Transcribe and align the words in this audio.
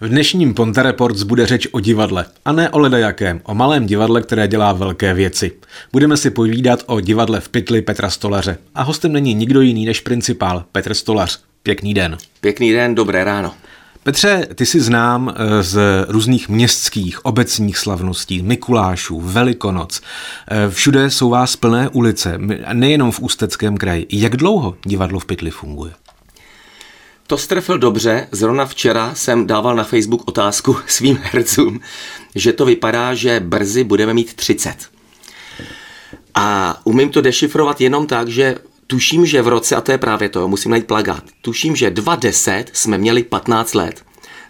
V 0.00 0.08
dnešním 0.08 0.54
Ponte 0.54 0.82
Reports 0.82 1.22
bude 1.22 1.46
řeč 1.46 1.68
o 1.72 1.80
divadle. 1.80 2.26
A 2.44 2.52
ne 2.52 2.70
o 2.70 2.78
ledajakém, 2.78 3.40
o 3.44 3.54
malém 3.54 3.86
divadle, 3.86 4.22
které 4.22 4.48
dělá 4.48 4.72
velké 4.72 5.14
věci. 5.14 5.52
Budeme 5.92 6.16
si 6.16 6.30
povídat 6.30 6.82
o 6.86 7.00
divadle 7.00 7.40
v 7.40 7.48
pytli 7.48 7.82
Petra 7.82 8.10
Stolaře. 8.10 8.58
A 8.74 8.82
hostem 8.82 9.12
není 9.12 9.34
nikdo 9.34 9.60
jiný 9.60 9.86
než 9.86 10.00
principál 10.00 10.64
Petr 10.72 10.94
Stolař. 10.94 11.40
Pěkný 11.62 11.94
den. 11.94 12.18
Pěkný 12.40 12.72
den, 12.72 12.94
dobré 12.94 13.24
ráno. 13.24 13.54
Petře, 14.02 14.46
ty 14.54 14.66
si 14.66 14.80
znám 14.80 15.34
eh, 15.36 15.62
z 15.62 15.78
různých 16.08 16.48
městských, 16.48 17.24
obecních 17.24 17.78
slavností, 17.78 18.42
Mikulášů, 18.42 19.20
Velikonoc. 19.20 20.00
Eh, 20.50 20.70
všude 20.70 21.10
jsou 21.10 21.30
vás 21.30 21.56
plné 21.56 21.88
ulice, 21.88 22.38
nejenom 22.72 23.12
v 23.12 23.20
Ústeckém 23.20 23.76
kraji. 23.76 24.06
Jak 24.12 24.36
dlouho 24.36 24.76
divadlo 24.86 25.20
v 25.20 25.24
Pytli 25.24 25.50
funguje? 25.50 25.92
To 27.28 27.38
strefil 27.38 27.78
dobře. 27.78 28.28
Zrovna 28.32 28.66
včera 28.66 29.14
jsem 29.14 29.46
dával 29.46 29.76
na 29.76 29.84
Facebook 29.84 30.28
otázku 30.28 30.76
svým 30.86 31.18
hercům, 31.22 31.80
že 32.34 32.52
to 32.52 32.64
vypadá, 32.64 33.14
že 33.14 33.40
brzy 33.40 33.84
budeme 33.84 34.14
mít 34.14 34.34
30. 34.34 34.74
A 36.34 36.76
umím 36.84 37.10
to 37.10 37.20
dešifrovat 37.20 37.80
jenom 37.80 38.06
tak, 38.06 38.28
že 38.28 38.56
tuším, 38.86 39.26
že 39.26 39.42
v 39.42 39.48
roce, 39.48 39.76
a 39.76 39.80
to 39.80 39.92
je 39.92 39.98
právě 39.98 40.28
to, 40.28 40.48
musím 40.48 40.70
najít 40.70 40.86
plagát, 40.86 41.22
tuším, 41.42 41.76
že 41.76 41.90
2010 41.90 42.64
jsme 42.72 42.98
měli 42.98 43.22
15 43.22 43.74
let. 43.74 44.04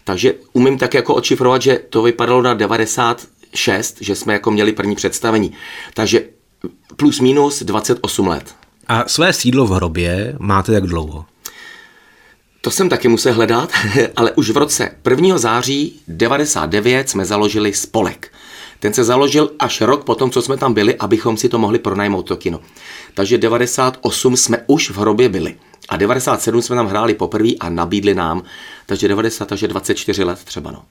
Takže 0.05 0.34
umím 0.52 0.78
tak 0.78 0.95
jako 0.95 1.14
odšifrovat, 1.14 1.62
že 1.62 1.80
to 1.91 2.02
vypadalo 2.02 2.42
na 2.42 2.55
96, 2.55 3.97
že 4.00 4.14
jsme 4.14 4.33
jako 4.33 4.50
měli 4.50 4.72
první 4.72 4.95
představení. 4.95 5.52
Takže 5.95 6.24
plus 6.97 7.20
minus 7.20 7.62
28 7.62 8.27
let. 8.27 8.55
A 8.86 9.08
své 9.08 9.33
sídlo 9.33 9.66
v 9.66 9.70
hrobě 9.70 10.36
máte 10.38 10.72
jak 10.72 10.86
dlouho? 10.86 11.24
To 12.61 12.71
jsem 12.71 12.89
taky 12.89 13.09
musel 13.09 13.35
hledat, 13.35 13.71
ale 14.17 14.33
už 14.33 14.51
v 14.51 14.57
roce 14.57 14.91
1. 15.11 15.39
září 15.39 16.01
99 16.09 17.09
jsme 17.09 17.25
založili 17.25 17.73
spolek. 17.73 18.33
Ten 18.81 18.95
se 18.95 19.05
založil 19.05 19.50
až 19.59 19.81
rok 19.81 20.05
po 20.05 20.15
tom, 20.15 20.31
co 20.31 20.42
jsme 20.42 20.56
tam 20.56 20.75
byli, 20.75 20.97
abychom 20.97 21.37
si 21.37 21.48
to 21.48 21.59
mohli 21.59 21.78
pronajmout 21.78 22.27
to 22.27 22.37
kino. 22.37 22.61
Takže 23.15 23.39
98 23.39 24.37
jsme 24.37 24.65
už 24.67 24.91
v 24.91 24.98
hrobě 24.98 25.28
byli. 25.28 25.56
A 25.89 25.97
97 25.97 26.62
jsme 26.62 26.77
tam 26.77 26.87
hráli 26.87 27.15
poprvé 27.15 27.48
a 27.61 27.69
nabídli 27.69 28.15
nám, 28.15 28.43
takže 28.87 29.09
90, 29.09 29.48
takže 29.48 29.69
24 29.69 30.25
let 30.25 30.39
třeba. 30.45 30.71
No. 30.71 30.83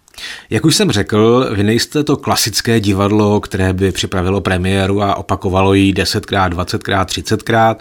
Jak 0.50 0.66
už 0.66 0.76
jsem 0.76 0.92
řekl, 0.92 1.50
vy 1.56 1.64
nejste 1.64 2.04
to 2.04 2.18
klasické 2.18 2.80
divadlo, 2.80 3.40
které 3.40 3.74
by 3.74 3.92
připravilo 3.92 4.42
premiéru 4.42 5.02
a 5.02 5.16
opakovalo 5.16 5.74
ji 5.74 5.94
10krát, 5.94 6.50
20krát, 6.50 7.06
30krát. 7.06 7.76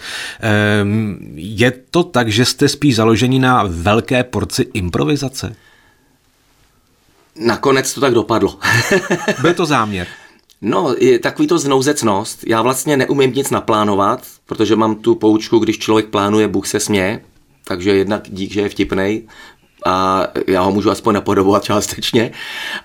Je 1.35 1.73
to 1.91 2.03
tak, 2.03 2.29
že 2.29 2.45
jste 2.45 2.69
spíš 2.69 2.97
založeni 2.97 3.39
na 3.39 3.65
velké 3.69 4.25
porci 4.25 4.67
improvizace? 4.73 5.57
Nakonec 7.37 7.95
to 7.95 8.01
tak 8.01 8.15
dopadlo. 8.15 8.59
Byl 9.41 9.55
to 9.55 9.67
záměr? 9.67 10.07
No, 10.61 10.95
je 10.99 11.19
takový 11.19 11.49
to 11.49 11.59
znouzecnost. 11.59 12.45
Já 12.47 12.63
vlastně 12.63 12.97
neumím 12.97 13.33
nic 13.35 13.51
naplánovat, 13.51 14.23
protože 14.47 14.77
mám 14.77 14.95
tu 14.95 15.15
poučku, 15.15 15.59
když 15.59 15.79
člověk 15.79 16.07
plánuje, 16.07 16.49
Bůh 16.49 16.67
se 16.67 16.81
směje, 16.81 17.21
takže 17.65 17.97
jednak 17.97 18.23
dík, 18.29 18.53
že 18.53 18.61
je 18.61 18.69
vtipnej 18.69 19.23
a 19.87 20.27
já 20.47 20.63
ho 20.63 20.73
můžu 20.73 20.91
aspoň 20.91 21.15
napodobovat 21.15 21.65
částečně, 21.65 22.33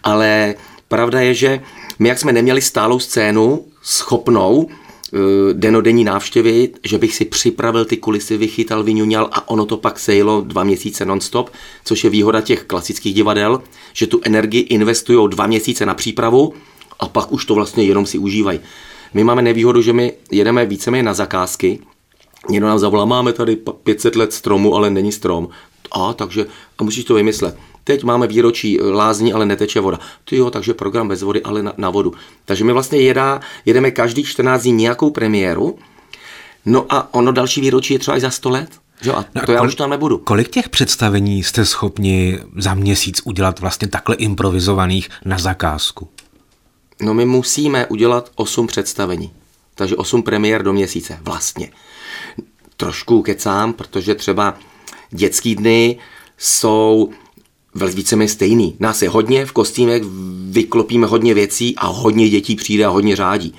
ale 0.04 0.56
pravda 0.88 1.22
je, 1.22 1.34
že 1.34 1.62
my 2.00 2.10
jak 2.10 2.20
jsme 2.20 2.34
neměli 2.34 2.62
stálou 2.62 3.00
scénu 3.00 3.66
schopnou 3.84 4.68
eh, 4.70 5.18
denodenní 5.54 6.04
návštěvy, 6.04 6.70
že 6.84 6.98
bych 6.98 7.16
si 7.16 7.26
připravil 7.26 7.86
ty 7.86 7.98
kulisy, 7.98 8.38
vychytal, 8.38 8.84
vyňuňal 8.84 9.30
a 9.32 9.50
ono 9.50 9.66
to 9.66 9.78
pak 9.78 10.00
sejlo 10.00 10.42
dva 10.42 10.64
měsíce 10.64 11.06
nonstop, 11.06 11.50
což 11.86 12.04
je 12.04 12.10
výhoda 12.10 12.42
těch 12.42 12.64
klasických 12.64 13.14
divadel, 13.14 13.62
že 13.94 14.08
tu 14.08 14.22
energii 14.24 14.62
investují 14.62 15.30
dva 15.30 15.48
měsíce 15.48 15.86
na 15.86 15.94
přípravu 15.94 16.54
a 17.02 17.08
pak 17.08 17.32
už 17.32 17.46
to 17.46 17.56
vlastně 17.56 17.84
jenom 17.84 18.06
si 18.06 18.18
užívají. 18.18 18.60
My 19.14 19.24
máme 19.24 19.42
nevýhodu, 19.42 19.82
že 19.82 19.94
my 19.94 20.14
jedeme 20.32 20.66
víceméně 20.66 21.04
na 21.04 21.14
zakázky, 21.14 21.80
Někdo 22.50 22.68
nám 22.68 22.80
zavolá, 22.80 23.06
máme 23.06 23.34
tady 23.34 23.56
500 23.84 24.16
let 24.16 24.34
stromu, 24.34 24.76
ale 24.76 24.90
není 24.90 25.12
strom. 25.12 25.50
A 25.92 26.14
takže, 26.14 26.46
a 26.78 26.84
musíš 26.84 27.04
to 27.04 27.14
vymyslet. 27.14 27.58
Teď 27.84 28.04
máme 28.04 28.28
výročí 28.28 28.80
eh, 28.80 28.84
lázní, 28.84 29.34
ale 29.34 29.46
neteče 29.46 29.80
voda. 29.80 30.00
Ty 30.26 30.36
jo, 30.36 30.50
takže 30.50 30.74
program 30.74 31.08
bez 31.08 31.22
vody, 31.22 31.42
ale 31.42 31.64
na, 31.64 31.74
na 31.78 31.90
vodu. 31.90 32.14
Takže 32.46 32.64
my 32.64 32.74
vlastně 32.74 33.02
jedá, 33.02 33.40
jedeme 33.66 33.92
každý 33.92 34.24
14 34.24 34.62
dní 34.62 34.72
nějakou 34.72 35.10
premiéru, 35.10 35.78
no 36.66 36.86
a 36.90 37.14
ono 37.14 37.32
další 37.32 37.62
výročí 37.62 37.94
je 37.94 38.00
třeba 38.00 38.18
i 38.18 38.22
za 38.22 38.30
100 38.30 38.50
let. 38.50 38.70
Jo, 39.04 39.14
a 39.14 39.26
no 39.36 39.42
to 39.46 39.52
a 39.52 39.56
já 39.56 39.62
už 39.62 39.76
tam 39.76 39.90
nebudu. 39.90 40.18
Kolik 40.18 40.50
těch 40.50 40.70
představení 40.70 41.44
jste 41.44 41.66
schopni 41.66 42.40
za 42.58 42.74
měsíc 42.74 43.22
udělat 43.26 43.60
vlastně 43.60 43.88
takhle 43.88 44.16
improvizovaných 44.16 45.10
na 45.26 45.38
zakázku? 45.38 46.08
No 47.02 47.14
my 47.14 47.26
musíme 47.26 47.88
udělat 47.88 48.32
8 48.36 48.68
představení. 48.68 49.32
Takže 49.76 49.96
8 49.96 50.24
premiér 50.24 50.64
do 50.64 50.74
měsíce 50.74 51.20
vlastně. 51.22 51.72
Trošku 52.78 53.22
kecám, 53.22 53.74
protože 53.74 54.16
třeba 54.16 54.58
dětský 55.10 55.56
dny 55.56 55.98
jsou 56.38 57.10
víceméně 57.94 58.30
stejný. 58.30 58.76
Nás 58.80 59.02
je 59.02 59.10
hodně, 59.10 59.46
v 59.46 59.52
kostýmech 59.52 60.04
vyklopíme 60.50 61.08
hodně 61.08 61.34
věcí 61.34 61.76
a 61.76 61.88
hodně 61.88 62.30
dětí 62.30 62.56
přijde 62.56 62.86
a 62.86 62.90
hodně 62.90 63.16
řádí. 63.16 63.56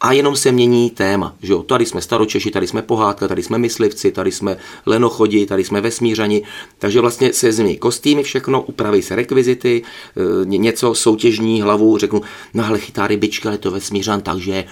A 0.00 0.12
jenom 0.12 0.36
se 0.36 0.52
mění 0.52 0.90
téma. 0.90 1.36
Že 1.42 1.52
jo? 1.52 1.62
Tady 1.62 1.86
jsme 1.86 2.00
staročeši, 2.00 2.50
tady 2.50 2.66
jsme 2.66 2.82
pohádka, 2.82 3.28
tady 3.28 3.42
jsme 3.42 3.58
myslivci, 3.58 4.12
tady 4.12 4.32
jsme 4.32 4.56
lenochodi, 4.86 5.46
tady 5.46 5.64
jsme 5.64 5.80
vesmířani. 5.80 6.42
Takže 6.78 7.00
vlastně 7.00 7.32
se 7.32 7.52
změní 7.52 7.76
kostýmy, 7.76 8.22
všechno, 8.22 8.62
upraví 8.62 9.02
se 9.02 9.16
rekvizity, 9.16 9.82
e, 9.82 10.46
něco 10.46 10.94
soutěžní 10.94 11.62
hlavu, 11.62 11.98
řeknu, 11.98 12.22
no 12.54 12.66
ale 12.66 12.78
chytá 12.78 13.06
rybička, 13.06 13.48
ale 13.48 13.58
to 13.58 13.70
vesmířan, 13.70 14.20
takže 14.20 14.64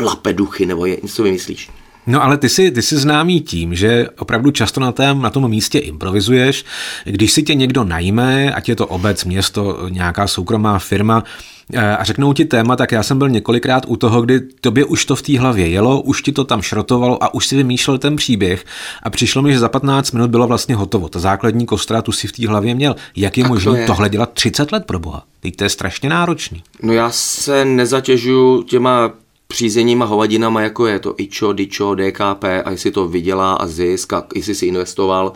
lape 0.00 0.32
duchy, 0.32 0.66
nebo 0.66 0.86
je, 0.86 0.98
něco 1.02 1.22
vymyslíš. 1.22 1.70
No 2.06 2.22
ale 2.22 2.38
ty 2.38 2.48
jsi, 2.48 2.70
ty 2.70 2.82
jsi 2.82 2.96
známý 2.96 3.40
tím, 3.40 3.74
že 3.74 4.08
opravdu 4.18 4.50
často 4.50 4.80
na, 4.80 4.92
tém, 4.92 5.22
na 5.22 5.30
tom 5.30 5.48
místě 5.48 5.78
improvizuješ. 5.78 6.64
Když 7.04 7.32
si 7.32 7.42
tě 7.42 7.54
někdo 7.54 7.84
najme, 7.84 8.54
ať 8.54 8.68
je 8.68 8.76
to 8.76 8.86
obec, 8.86 9.24
město, 9.24 9.88
nějaká 9.88 10.26
soukromá 10.26 10.78
firma, 10.78 11.24
eh, 11.72 11.96
a 11.96 12.04
řeknou 12.04 12.32
ti 12.32 12.44
téma, 12.44 12.76
tak 12.76 12.92
já 12.92 13.02
jsem 13.02 13.18
byl 13.18 13.28
několikrát 13.28 13.84
u 13.88 13.96
toho, 13.96 14.22
kdy 14.22 14.40
tobě 14.40 14.84
už 14.84 15.04
to 15.04 15.16
v 15.16 15.22
té 15.22 15.38
hlavě 15.38 15.68
jelo, 15.68 16.02
už 16.02 16.22
ti 16.22 16.32
to 16.32 16.44
tam 16.44 16.62
šrotovalo 16.62 17.24
a 17.24 17.34
už 17.34 17.46
si 17.46 17.56
vymýšlel 17.56 17.98
ten 17.98 18.16
příběh 18.16 18.64
a 19.02 19.10
přišlo 19.10 19.42
mi, 19.42 19.52
že 19.52 19.58
za 19.58 19.68
15 19.68 20.12
minut 20.12 20.30
bylo 20.30 20.46
vlastně 20.46 20.74
hotovo. 20.74 21.08
Ta 21.08 21.18
základní 21.18 21.66
kostra 21.66 22.02
tu 22.02 22.12
si 22.12 22.28
v 22.28 22.32
té 22.32 22.48
hlavě 22.48 22.74
měl. 22.74 22.96
Jak 23.16 23.38
je 23.38 23.48
možné 23.48 23.72
to 23.72 23.76
je. 23.76 23.86
tohle 23.86 24.08
dělat 24.08 24.32
30 24.32 24.72
let 24.72 24.84
pro 24.86 24.98
boha? 24.98 25.24
Teď 25.40 25.56
to 25.56 25.64
je 25.64 25.70
strašně 25.70 26.08
náročný. 26.08 26.62
No 26.82 26.92
já 26.92 27.10
se 27.10 27.64
nezatěžuju 27.64 28.62
těma 28.62 29.12
přízeníma 29.52 30.04
hovadinama, 30.04 30.60
jako 30.62 30.86
je 30.86 30.98
to 30.98 31.14
IČO, 31.18 31.52
DIČO, 31.52 31.94
DKP 31.94 32.44
a 32.64 32.70
jestli 32.70 32.90
to 32.90 33.08
vydělá 33.08 33.52
a 33.54 33.66
zisk 33.66 34.12
a 34.12 34.26
jestli 34.34 34.54
si 34.54 34.66
investoval. 34.66 35.32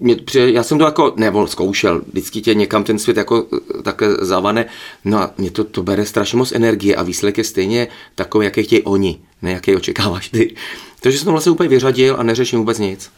Mě, 0.00 0.16
já 0.34 0.62
jsem 0.62 0.78
to 0.78 0.84
jako, 0.84 1.12
nebo 1.16 1.46
zkoušel, 1.46 2.02
vždycky 2.12 2.40
tě 2.40 2.54
někam 2.54 2.84
ten 2.84 2.98
svět 2.98 3.16
jako 3.16 3.46
eh, 3.52 3.82
také 3.82 4.06
zavane, 4.20 4.66
no 5.04 5.18
a 5.18 5.30
mě 5.38 5.50
to, 5.50 5.64
to 5.64 5.82
bere 5.82 6.06
strašně 6.06 6.38
moc 6.38 6.52
energie 6.52 6.96
a 6.96 7.02
výsledek 7.02 7.38
je 7.38 7.44
stejně 7.44 7.88
takový, 8.14 8.44
jaký 8.44 8.62
chtějí 8.62 8.82
oni, 8.82 9.20
ne 9.42 9.52
jaký 9.52 9.76
očekáváš 9.76 10.28
ty. 10.28 10.54
Takže 11.00 11.18
jsem 11.18 11.24
to 11.24 11.30
vlastně 11.30 11.52
úplně 11.52 11.68
vyřadil 11.68 12.16
a 12.18 12.22
neřeším 12.22 12.58
vůbec 12.58 12.78
nic. 12.78 13.10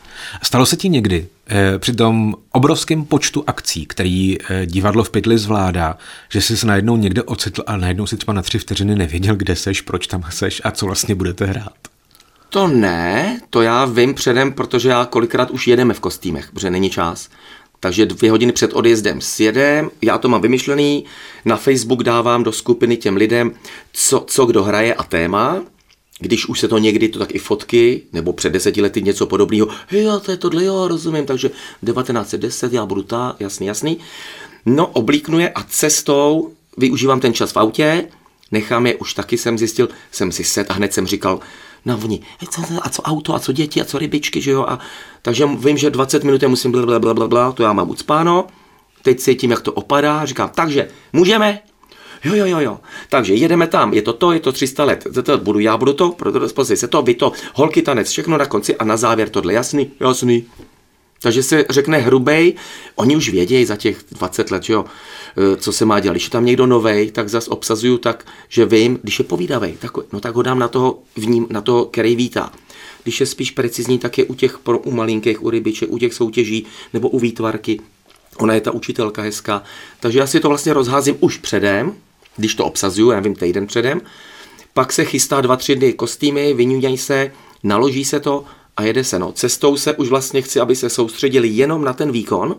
Stalo 0.42 0.66
se 0.66 0.76
ti 0.76 0.88
někdy 0.88 1.26
eh, 1.48 1.78
při 1.78 1.92
tom 1.92 2.34
obrovském 2.52 3.04
počtu 3.04 3.44
akcí, 3.46 3.86
který 3.86 4.38
eh, 4.40 4.66
divadlo 4.66 5.04
v 5.04 5.10
pytli 5.10 5.38
zvládá, 5.38 5.96
že 6.28 6.40
jsi 6.40 6.56
se 6.56 6.66
najednou 6.66 6.96
někde 6.96 7.22
ocitl 7.22 7.62
a 7.66 7.76
najednou 7.76 8.06
si 8.06 8.16
třeba 8.16 8.32
na 8.32 8.42
tři 8.42 8.58
vteřiny 8.58 8.96
nevěděl, 8.96 9.36
kde 9.36 9.56
seš, 9.56 9.80
proč 9.80 10.06
tam 10.06 10.24
seš 10.30 10.62
a 10.64 10.70
co 10.70 10.86
vlastně 10.86 11.14
budete 11.14 11.46
hrát? 11.46 11.72
To 12.48 12.68
ne, 12.68 13.40
to 13.50 13.62
já 13.62 13.84
vím 13.84 14.14
předem, 14.14 14.52
protože 14.52 14.88
já 14.88 15.04
kolikrát 15.04 15.50
už 15.50 15.66
jedeme 15.66 15.94
v 15.94 16.00
kostýmech, 16.00 16.50
protože 16.50 16.70
není 16.70 16.90
čas. 16.90 17.28
Takže 17.80 18.06
dvě 18.06 18.30
hodiny 18.30 18.52
před 18.52 18.72
odjezdem 18.72 19.20
sjedem, 19.20 19.90
já 20.02 20.18
to 20.18 20.28
mám 20.28 20.40
vymyšlený, 20.40 21.04
na 21.44 21.56
Facebook 21.56 22.02
dávám 22.02 22.42
do 22.42 22.52
skupiny 22.52 22.96
těm 22.96 23.16
lidem, 23.16 23.52
co, 23.92 24.24
co 24.26 24.46
kdo 24.46 24.62
hraje 24.62 24.94
a 24.94 25.02
téma, 25.02 25.60
když 26.22 26.46
už 26.46 26.60
se 26.60 26.68
to 26.68 26.78
někdy, 26.78 27.08
to 27.08 27.18
tak 27.18 27.34
i 27.34 27.38
fotky, 27.38 28.02
nebo 28.12 28.32
před 28.32 28.52
deseti 28.52 28.82
lety 28.82 29.02
něco 29.02 29.26
podobného, 29.26 29.68
jo, 29.90 30.20
to 30.20 30.30
je 30.30 30.36
tohle, 30.36 30.64
jo, 30.64 30.88
rozumím, 30.88 31.26
takže 31.26 31.48
1910, 31.48 32.72
já 32.72 32.86
budu 32.86 33.02
ta, 33.02 33.36
jasný, 33.40 33.66
jasný. 33.66 33.98
No, 34.66 34.86
oblíknu 34.86 35.38
je 35.38 35.50
a 35.50 35.62
cestou 35.62 36.52
využívám 36.76 37.20
ten 37.20 37.34
čas 37.34 37.52
v 37.52 37.56
autě, 37.56 38.08
nechám 38.50 38.86
je, 38.86 38.94
už 38.96 39.14
taky 39.14 39.38
jsem 39.38 39.58
zjistil, 39.58 39.88
jsem 40.10 40.32
si 40.32 40.44
set 40.44 40.70
a 40.70 40.74
hned 40.74 40.92
jsem 40.92 41.06
říkal, 41.06 41.40
na 41.84 41.96
vni, 41.96 42.20
a 42.82 42.88
co 42.88 43.02
auto, 43.02 43.34
a 43.34 43.38
co 43.38 43.52
děti, 43.52 43.80
a 43.80 43.84
co 43.84 43.98
rybičky, 43.98 44.40
že 44.40 44.50
jo, 44.50 44.64
a 44.68 44.78
takže 45.22 45.46
vím, 45.46 45.76
že 45.76 45.90
20 45.90 46.24
minut 46.24 46.42
musím 46.48 46.72
bla, 46.72 46.98
bla, 47.00 47.14
bla, 47.14 47.28
bla, 47.28 47.52
to 47.52 47.62
já 47.62 47.72
mám 47.72 47.90
ucpáno, 47.90 48.46
teď 49.02 49.20
cítím, 49.20 49.50
jak 49.50 49.60
to 49.60 49.72
opadá, 49.72 50.24
říkám, 50.24 50.50
takže 50.54 50.88
můžeme, 51.12 51.60
Jo, 52.24 52.34
jo, 52.34 52.46
jo, 52.46 52.60
jo. 52.60 52.80
Takže 53.08 53.34
jedeme 53.34 53.66
tam, 53.66 53.94
je 53.94 54.02
to 54.02 54.12
to, 54.12 54.32
je 54.32 54.40
to 54.40 54.52
300 54.52 54.84
let. 54.84 55.06
To 55.22 55.38
budu 55.38 55.58
já, 55.58 55.76
budu 55.76 55.92
to, 55.92 56.10
proto 56.10 56.64
se 56.64 56.88
to, 56.88 57.02
vy 57.02 57.14
to, 57.14 57.32
holky 57.54 57.82
tanec, 57.82 58.10
všechno 58.10 58.38
na 58.38 58.46
konci 58.46 58.76
a 58.76 58.84
na 58.84 58.96
závěr 58.96 59.28
tohle. 59.28 59.52
Jasný? 59.52 59.90
Jasný. 60.00 60.46
Takže 61.22 61.42
se 61.42 61.64
řekne 61.70 61.98
hrubej, 61.98 62.54
oni 62.94 63.16
už 63.16 63.28
vědějí 63.28 63.64
za 63.64 63.76
těch 63.76 63.96
20 64.10 64.50
let, 64.50 64.68
jo, 64.68 64.84
e, 65.54 65.56
co 65.56 65.72
se 65.72 65.84
má 65.84 66.00
dělat. 66.00 66.12
Když 66.12 66.24
je 66.24 66.30
tam 66.30 66.44
někdo 66.44 66.66
novej, 66.66 67.10
tak 67.10 67.28
zas 67.28 67.48
obsazuju 67.48 67.98
tak, 67.98 68.26
že 68.48 68.66
vím, 68.66 68.98
když 69.02 69.18
je 69.18 69.24
povídavej, 69.24 69.76
tak, 69.80 69.90
no 70.12 70.20
tak 70.20 70.34
ho 70.34 70.42
dám 70.42 70.58
na 70.58 70.68
toho, 70.68 70.98
vním, 71.16 71.46
na 71.50 71.60
toho, 71.60 71.84
který 71.84 72.16
vítá. 72.16 72.52
Když 73.02 73.20
je 73.20 73.26
spíš 73.26 73.50
precizní, 73.50 73.98
tak 73.98 74.18
je 74.18 74.24
u 74.24 74.34
těch 74.34 74.58
pro, 74.58 74.78
u 74.78 74.90
malinkých, 74.90 75.42
u 75.42 75.50
rybiček, 75.50 75.92
u 75.92 75.98
těch 75.98 76.14
soutěží 76.14 76.66
nebo 76.92 77.08
u 77.08 77.18
výtvarky. 77.18 77.80
Ona 78.38 78.54
je 78.54 78.60
ta 78.60 78.70
učitelka 78.70 79.22
hezká. 79.22 79.62
Takže 80.00 80.18
já 80.18 80.26
si 80.26 80.40
to 80.40 80.48
vlastně 80.48 80.72
rozházím 80.72 81.16
už 81.20 81.38
předem, 81.38 81.94
když 82.36 82.54
to 82.54 82.64
obsazuju, 82.64 83.10
já 83.10 83.16
nevím, 83.16 83.34
týden 83.34 83.66
předem. 83.66 84.00
Pak 84.74 84.92
se 84.92 85.04
chystá 85.04 85.40
dva, 85.40 85.56
tři 85.56 85.76
dny 85.76 85.92
kostýmy, 85.92 86.54
vyňudějí 86.54 86.98
se, 86.98 87.32
naloží 87.62 88.04
se 88.04 88.20
to 88.20 88.44
a 88.76 88.82
jede 88.82 89.04
se. 89.04 89.18
No, 89.18 89.32
cestou 89.32 89.76
se 89.76 89.96
už 89.96 90.08
vlastně 90.08 90.42
chci, 90.42 90.60
aby 90.60 90.76
se 90.76 90.90
soustředili 90.90 91.48
jenom 91.48 91.84
na 91.84 91.92
ten 91.92 92.12
výkon 92.12 92.56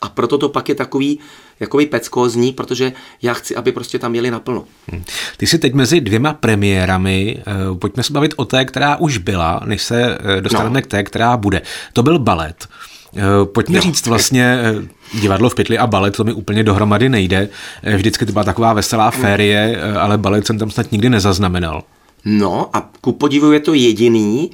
a 0.00 0.08
proto 0.08 0.38
to 0.38 0.48
pak 0.48 0.68
je 0.68 0.74
takový 0.74 1.18
jakoby 1.60 1.86
peckózní, 1.86 2.52
protože 2.52 2.92
já 3.22 3.34
chci, 3.34 3.56
aby 3.56 3.72
prostě 3.72 3.98
tam 3.98 4.14
jeli 4.14 4.30
naplno. 4.30 4.64
Hm. 4.92 5.02
Ty 5.36 5.46
jsi 5.46 5.58
teď 5.58 5.74
mezi 5.74 6.00
dvěma 6.00 6.32
premiérami, 6.32 7.36
eh, 7.38 7.52
pojďme 7.78 8.02
se 8.02 8.12
bavit 8.12 8.34
o 8.36 8.44
té, 8.44 8.64
která 8.64 8.96
už 8.96 9.18
byla, 9.18 9.60
než 9.64 9.82
se 9.82 10.18
eh, 10.18 10.40
dostaneme 10.40 10.80
no. 10.80 10.82
k 10.82 10.86
té, 10.86 11.02
která 11.02 11.36
bude. 11.36 11.62
To 11.92 12.02
byl 12.02 12.18
balet. 12.18 12.68
Eh, 13.16 13.22
pojďme 13.44 13.76
jo. 13.76 13.82
říct 13.82 14.06
vlastně, 14.06 14.58
divadlo 15.20 15.50
v 15.50 15.54
pytli 15.54 15.78
a 15.78 15.86
balet, 15.86 16.16
to 16.16 16.24
mi 16.24 16.32
úplně 16.32 16.64
dohromady 16.64 17.08
nejde. 17.08 17.48
Vždycky 17.96 18.26
to 18.26 18.32
byla 18.32 18.44
taková 18.44 18.72
veselá 18.72 19.10
férie, 19.10 19.82
ale 20.00 20.18
balet 20.18 20.46
jsem 20.46 20.58
tam 20.58 20.70
snad 20.70 20.92
nikdy 20.92 21.10
nezaznamenal. 21.10 21.82
No 22.24 22.76
a 22.76 22.90
ku 23.00 23.12
podivu 23.12 23.52
je 23.52 23.60
to 23.60 23.74
jediný, 23.74 24.50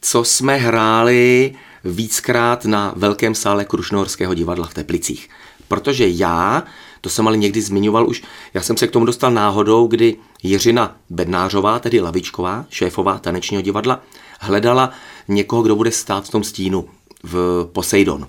co 0.00 0.24
jsme 0.24 0.56
hráli 0.56 1.54
víckrát 1.84 2.64
na 2.64 2.92
velkém 2.96 3.34
sále 3.34 3.64
Krušnohorského 3.64 4.34
divadla 4.34 4.66
v 4.66 4.74
Teplicích. 4.74 5.28
Protože 5.68 6.08
já, 6.08 6.64
to 7.00 7.10
jsem 7.10 7.28
ale 7.28 7.36
někdy 7.36 7.62
zmiňoval 7.62 8.08
už, 8.08 8.22
já 8.54 8.62
jsem 8.62 8.76
se 8.76 8.86
k 8.86 8.90
tomu 8.90 9.06
dostal 9.06 9.30
náhodou, 9.30 9.86
kdy 9.86 10.16
Jiřina 10.42 10.96
Bednářová, 11.10 11.78
tedy 11.78 12.00
Lavičková, 12.00 12.64
šéfová 12.70 13.18
tanečního 13.18 13.62
divadla, 13.62 14.02
hledala 14.40 14.90
někoho, 15.28 15.62
kdo 15.62 15.76
bude 15.76 15.90
stát 15.90 16.24
v 16.24 16.30
tom 16.30 16.44
stínu 16.44 16.88
v 17.26 17.68
Poseidon. 17.72 18.28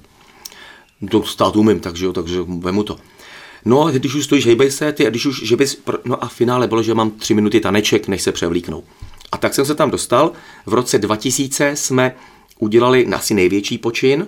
To 1.12 1.24
stát 1.24 1.56
umím, 1.56 1.80
takže, 1.80 2.06
jo, 2.06 2.14
takže 2.14 2.42
vemu 2.48 2.84
to. 2.84 2.98
No, 3.66 3.86
když 3.92 4.16
už 4.16 4.26
stojíš, 4.26 4.46
hejbej 4.46 4.72
se, 4.72 4.92
ty, 4.94 5.08
a 5.08 5.10
když 5.10 5.26
už, 5.26 5.44
že 5.44 5.56
bys, 5.56 5.82
no 6.06 6.24
a 6.24 6.28
v 6.28 6.34
finále 6.34 6.68
bylo, 6.68 6.84
že 6.84 6.94
mám 6.94 7.12
tři 7.12 7.34
minuty 7.34 7.60
taneček, 7.60 8.08
než 8.08 8.22
se 8.22 8.32
převlíknou. 8.32 8.84
A 9.32 9.38
tak 9.38 9.54
jsem 9.54 9.66
se 9.66 9.76
tam 9.76 9.92
dostal. 9.92 10.32
V 10.66 10.74
roce 10.74 10.98
2000 10.98 11.76
jsme 11.76 12.16
udělali 12.60 13.08
asi 13.08 13.34
největší 13.34 13.78
počin, 13.78 14.28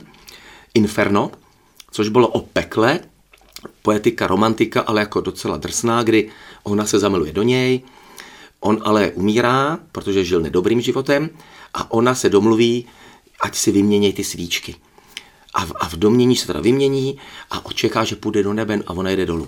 Inferno, 0.74 1.32
což 1.92 2.10
bylo 2.10 2.28
o 2.28 2.40
pekle, 2.40 3.00
poetika, 3.82 4.28
romantika, 4.28 4.82
ale 4.82 5.02
jako 5.02 5.22
docela 5.22 5.58
drsná, 5.58 6.04
kdy 6.04 6.30
ona 6.64 6.86
se 6.86 7.00
zamiluje 7.00 7.34
do 7.34 7.44
něj, 7.44 7.82
on 8.60 8.82
ale 8.86 9.12
umírá, 9.12 9.80
protože 9.92 10.26
žil 10.26 10.42
nedobrým 10.42 10.82
životem 10.82 11.30
a 11.74 11.92
ona 11.92 12.16
se 12.16 12.30
domluví, 12.30 12.86
ať 13.42 13.56
si 13.56 13.72
vyměnějí 13.72 14.14
ty 14.14 14.24
svíčky. 14.24 14.76
A 15.54 15.66
v, 15.66 15.72
a 15.80 15.90
v 15.90 15.94
domění 15.94 16.36
se 16.36 16.48
teda 16.48 16.60
vymění 16.60 17.18
a 17.52 17.66
očeká, 17.66 18.04
že 18.04 18.16
půjde 18.16 18.44
do 18.44 18.54
neben 18.54 18.84
a 18.88 18.94
ona 18.94 19.10
jde 19.10 19.26
dolů. 19.26 19.48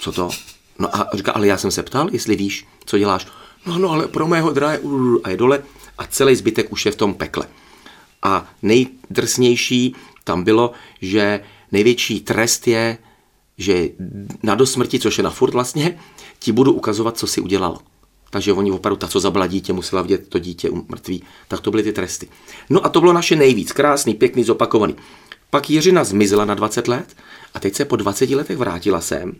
Co 0.00 0.12
to? 0.12 0.30
No 0.78 0.96
a 0.96 1.08
říká, 1.14 1.32
ale 1.32 1.46
já 1.46 1.58
jsem 1.58 1.70
se 1.70 1.82
ptal, 1.82 2.08
jestli 2.12 2.36
víš, 2.36 2.66
co 2.84 2.98
děláš 2.98 3.26
no, 3.66 3.78
no, 3.78 3.90
ale 3.90 4.08
pro 4.08 4.26
mého 4.26 4.50
dráje, 4.50 4.80
a 5.24 5.30
je 5.30 5.36
dole 5.36 5.62
a 5.98 6.06
celý 6.06 6.36
zbytek 6.36 6.72
už 6.72 6.86
je 6.86 6.92
v 6.92 6.96
tom 6.96 7.14
pekle. 7.14 7.46
A 8.22 8.48
nejdrsnější 8.62 9.94
tam 10.24 10.44
bylo, 10.44 10.72
že 11.00 11.40
největší 11.72 12.20
trest 12.20 12.68
je, 12.68 12.98
že 13.58 13.88
na 14.42 14.54
dosmrti, 14.54 14.98
což 14.98 15.18
je 15.18 15.24
na 15.24 15.30
furt 15.30 15.52
vlastně, 15.52 15.98
ti 16.38 16.52
budu 16.52 16.72
ukazovat, 16.72 17.18
co 17.18 17.26
si 17.26 17.40
udělalo. 17.40 17.78
Takže 18.32 18.52
oni 18.52 18.70
opravdu, 18.70 18.96
ta, 18.96 19.08
co 19.08 19.20
zabila 19.20 19.46
dítě, 19.46 19.72
musela 19.72 20.02
vidět 20.02 20.28
to 20.28 20.38
dítě 20.38 20.70
mrtvý. 20.88 21.22
Tak 21.48 21.60
to 21.60 21.70
byly 21.70 21.82
ty 21.82 21.92
tresty. 21.92 22.28
No 22.70 22.86
a 22.86 22.88
to 22.88 23.00
bylo 23.00 23.12
naše 23.12 23.36
nejvíc. 23.36 23.72
Krásný, 23.72 24.14
pěkný, 24.14 24.44
zopakovaný. 24.44 24.96
Pak 25.50 25.70
Jiřina 25.70 26.04
zmizela 26.04 26.44
na 26.44 26.54
20 26.54 26.88
let 26.88 27.16
a 27.54 27.60
teď 27.60 27.74
se 27.74 27.84
po 27.84 27.96
20 27.96 28.30
letech 28.30 28.58
vrátila 28.58 29.00
sem. 29.00 29.32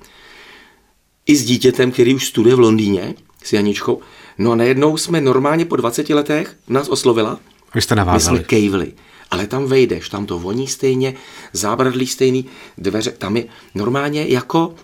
I 1.26 1.36
s 1.36 1.44
dítětem, 1.44 1.92
který 1.92 2.14
už 2.14 2.26
studuje 2.26 2.54
v 2.54 2.60
Londýně 2.60 3.14
s 3.44 3.52
Janičkou. 3.52 4.00
No 4.38 4.52
a 4.52 4.54
najednou 4.54 4.96
jsme 4.96 5.20
normálně 5.20 5.64
po 5.64 5.76
20 5.76 6.10
letech 6.10 6.56
nás 6.68 6.88
oslovila. 6.88 7.40
Vy 7.74 7.82
jste 7.82 7.94
navázali. 7.94 8.38
My 8.38 8.44
jsme 8.44 8.48
kejvli. 8.48 8.92
Ale 9.30 9.46
tam 9.46 9.66
vejdeš, 9.66 10.08
tam 10.08 10.26
to 10.26 10.38
voní 10.38 10.68
stejně, 10.68 11.14
zábradlí 11.52 12.06
stejný, 12.06 12.46
dveře, 12.78 13.10
tam 13.10 13.36
je 13.36 13.44
normálně 13.74 14.26
jako, 14.28 14.74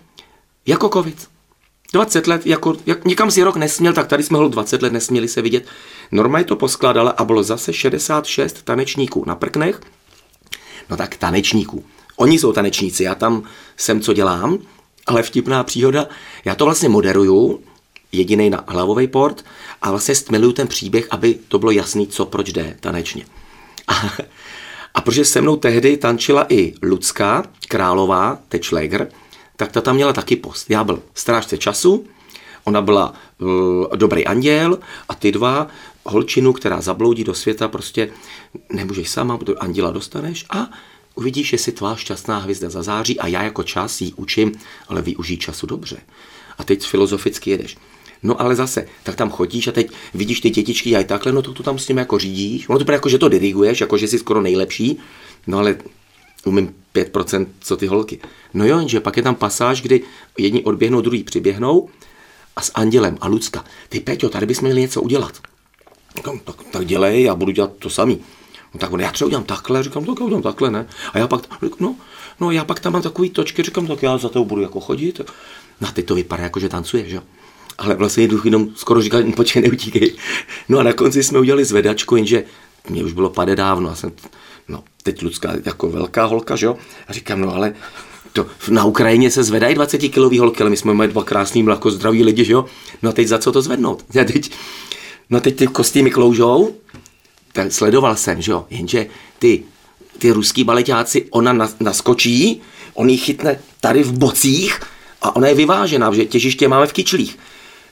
jako 0.65 0.89
covid. 0.89 1.27
20 1.93 2.27
let, 2.27 2.45
jako, 2.45 2.75
jak, 2.85 3.05
někam 3.05 3.31
si 3.31 3.43
rok 3.43 3.55
nesměl, 3.55 3.93
tak 3.93 4.07
tady 4.07 4.23
jsme 4.23 4.37
ho 4.37 4.47
20 4.47 4.81
let 4.81 4.93
nesměli 4.93 5.27
se 5.27 5.41
vidět. 5.41 5.65
Normálně 6.11 6.45
to 6.45 6.55
poskládala 6.55 7.11
a 7.11 7.23
bylo 7.25 7.43
zase 7.43 7.73
66 7.73 8.63
tanečníků 8.63 9.23
na 9.27 9.35
prknech. 9.35 9.81
No 10.89 10.97
tak 10.97 11.17
tanečníků. 11.17 11.83
Oni 12.15 12.39
jsou 12.39 12.53
tanečníci, 12.53 13.03
já 13.03 13.15
tam 13.15 13.43
jsem, 13.77 14.01
co 14.01 14.13
dělám, 14.13 14.57
ale 15.07 15.23
vtipná 15.23 15.63
příhoda, 15.63 16.07
já 16.45 16.55
to 16.55 16.65
vlastně 16.65 16.89
moderuju, 16.89 17.59
jediný 18.11 18.49
na 18.49 18.63
hlavový 18.67 19.07
port 19.07 19.45
a 19.81 19.91
vlastně 19.91 20.15
stmiluju 20.15 20.51
ten 20.51 20.67
příběh, 20.67 21.07
aby 21.11 21.39
to 21.47 21.59
bylo 21.59 21.71
jasný, 21.71 22.07
co 22.07 22.25
proč 22.25 22.51
jde 22.51 22.77
tanečně. 22.79 23.25
A, 23.87 23.93
a 24.93 25.01
protože 25.01 25.25
se 25.25 25.41
mnou 25.41 25.55
tehdy 25.55 25.97
tančila 25.97 26.45
i 26.49 26.73
Lucka 26.83 27.43
Králová, 27.67 28.39
Tečleger, 28.49 29.11
tak 29.59 29.71
ta 29.71 29.81
tam 29.81 29.95
měla 29.95 30.13
taky 30.13 30.35
post. 30.35 30.69
Já 30.69 30.83
byl 30.83 31.01
strážce 31.13 31.57
času, 31.57 32.05
ona 32.63 32.81
byla 32.81 33.13
uh, 33.37 33.47
dobrý 33.95 34.25
anděl 34.25 34.79
a 35.09 35.15
ty 35.15 35.31
dva 35.31 35.67
holčinu, 36.05 36.53
která 36.53 36.81
zabloudí 36.81 37.23
do 37.23 37.33
světa, 37.33 37.67
prostě 37.67 38.11
nemůžeš 38.71 39.09
sama, 39.09 39.39
anděla 39.57 39.91
dostaneš 39.91 40.45
a 40.49 40.71
uvidíš, 41.15 41.53
jestli 41.53 41.71
tvá 41.71 41.95
šťastná 41.95 42.37
hvězda 42.37 42.69
zazáří 42.69 43.19
a 43.19 43.27
já 43.27 43.43
jako 43.43 43.63
čas 43.63 44.01
jí 44.01 44.13
učím, 44.13 44.51
ale 44.87 45.01
využij 45.01 45.37
času 45.37 45.67
dobře. 45.67 45.97
A 46.57 46.63
teď 46.63 46.87
filozoficky 46.87 47.49
jedeš. 47.49 47.77
No 48.23 48.41
ale 48.41 48.55
zase, 48.55 48.87
tak 49.03 49.15
tam 49.15 49.29
chodíš 49.29 49.67
a 49.67 49.71
teď 49.71 49.91
vidíš 50.13 50.39
ty 50.39 50.49
dětičky, 50.49 50.95
aj 50.95 51.05
takhle, 51.05 51.31
no 51.31 51.41
to 51.41 51.53
tu 51.53 51.63
tam 51.63 51.79
s 51.79 51.87
nimi 51.87 52.01
jako 52.01 52.19
řídíš. 52.19 52.69
Ono 52.69 52.79
to 52.79 52.85
bude 52.85 52.95
jako, 52.95 53.09
že 53.09 53.17
to 53.17 53.29
diriguješ, 53.29 53.81
jako 53.81 53.97
že 53.97 54.07
jsi 54.07 54.19
skoro 54.19 54.41
nejlepší, 54.41 54.97
no 55.47 55.57
ale 55.57 55.75
umím 56.45 56.75
5% 56.95 57.45
co 57.59 57.77
ty 57.77 57.87
holky. 57.87 58.19
No 58.53 58.65
jo, 58.65 58.87
že 58.87 58.99
pak 58.99 59.17
je 59.17 59.23
tam 59.23 59.35
pasáž, 59.35 59.81
kdy 59.81 60.03
jedni 60.37 60.63
odběhnou, 60.63 61.01
druhý 61.01 61.23
přiběhnou 61.23 61.89
a 62.55 62.61
s 62.61 62.71
Andělem 62.75 63.17
a 63.21 63.27
Lucka. 63.27 63.65
Ty 63.89 63.99
Peťo, 63.99 64.29
tady 64.29 64.45
bychom 64.45 64.65
měli 64.65 64.81
něco 64.81 65.01
udělat. 65.01 65.39
Říkám, 66.15 66.39
tak, 66.39 66.55
tak 66.71 66.85
dělej, 66.85 67.23
já 67.23 67.35
budu 67.35 67.51
dělat 67.51 67.71
to 67.79 67.89
samý. 67.89 68.19
No 68.73 68.79
tak 68.79 68.91
já 68.99 69.11
třeba 69.11 69.25
udělám 69.25 69.43
takhle, 69.43 69.83
říkám, 69.83 70.05
tak 70.05 70.19
já 70.19 70.25
udělám 70.25 70.43
takhle, 70.43 70.71
ne? 70.71 70.87
A 71.13 71.17
já 71.17 71.27
pak, 71.27 71.41
no, 71.79 71.95
no 72.39 72.51
já 72.51 72.65
pak 72.65 72.79
tam 72.79 72.93
mám 72.93 73.01
takový 73.01 73.29
točky, 73.29 73.63
říkám, 73.63 73.87
tak 73.87 74.03
já 74.03 74.17
za 74.17 74.29
to 74.29 74.45
budu 74.45 74.61
jako 74.61 74.79
chodit. 74.79 75.21
No 75.81 75.87
a 75.87 75.91
teď 75.91 76.05
to 76.05 76.15
vypadá 76.15 76.43
jako, 76.43 76.59
že 76.59 76.69
tancuješ, 76.69 77.11
jo 77.11 77.21
ale 77.79 77.95
vlastně 77.95 78.23
jdu 78.23 78.41
jenom 78.45 78.67
skoro 78.75 79.01
říkal, 79.01 79.23
počkej, 79.35 79.61
neutíkej. 79.61 80.15
No 80.69 80.79
a 80.79 80.83
na 80.83 80.93
konci 80.93 81.23
jsme 81.23 81.39
udělali 81.39 81.65
zvedačku, 81.65 82.15
jenže 82.15 82.43
mě 82.89 83.03
už 83.03 83.13
bylo 83.13 83.29
pade 83.29 83.55
dávno, 83.55 83.89
a 83.89 83.95
jsem, 83.95 84.11
no 84.69 84.83
teď 85.03 85.21
Lucka 85.21 85.53
jako 85.65 85.89
velká 85.89 86.25
holka, 86.25 86.55
že 86.55 86.65
jo, 86.65 86.77
a 87.07 87.13
říkám, 87.13 87.41
no 87.41 87.55
ale 87.55 87.73
to, 88.33 88.47
na 88.69 88.85
Ukrajině 88.85 89.31
se 89.31 89.43
zvedají 89.43 89.75
20 89.75 89.97
kilový 89.97 90.39
holky, 90.39 90.61
ale 90.61 90.69
my 90.69 90.77
jsme 90.77 90.93
mají 90.93 91.09
dva 91.09 91.23
krásný, 91.23 91.63
mlako 91.63 91.91
zdraví 91.91 92.23
lidi, 92.23 92.45
že 92.45 92.53
jo, 92.53 92.65
no 93.01 93.09
a 93.09 93.13
teď 93.13 93.27
za 93.27 93.37
co 93.37 93.51
to 93.51 93.61
zvednout? 93.61 94.05
A 94.21 94.23
teď, 94.23 94.51
no 95.29 95.41
teď 95.41 95.55
ty 95.55 95.67
kostýmy 95.67 96.11
kloužou, 96.11 96.75
tak 97.53 97.71
sledoval 97.71 98.15
jsem, 98.15 98.41
že 98.41 98.51
jo, 98.51 98.65
jenže 98.69 99.07
ty, 99.39 99.63
ty 100.17 100.31
ruský 100.31 100.63
baletáci, 100.63 101.25
ona 101.29 101.69
naskočí, 101.79 102.61
on 102.93 103.09
ji 103.09 103.17
chytne 103.17 103.59
tady 103.81 104.03
v 104.03 104.11
bocích 104.11 104.79
a 105.21 105.35
ona 105.35 105.47
je 105.47 105.55
vyvážená, 105.55 106.13
že 106.13 106.25
těžiště 106.25 106.67
máme 106.67 106.87
v 106.87 106.93
kyčlích. 106.93 107.39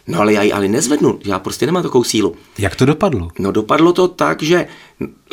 No 0.07 0.19
ale 0.19 0.34
já 0.34 0.43
ji 0.43 0.51
ale 0.51 0.67
nezvednu, 0.67 1.19
já 1.25 1.39
prostě 1.39 1.65
nemám 1.65 1.84
takovou 1.84 2.03
sílu. 2.03 2.36
Jak 2.57 2.75
to 2.75 2.86
dopadlo? 2.86 3.27
No 3.39 3.51
dopadlo 3.51 3.93
to 3.93 4.07
tak, 4.07 4.43
že 4.43 4.67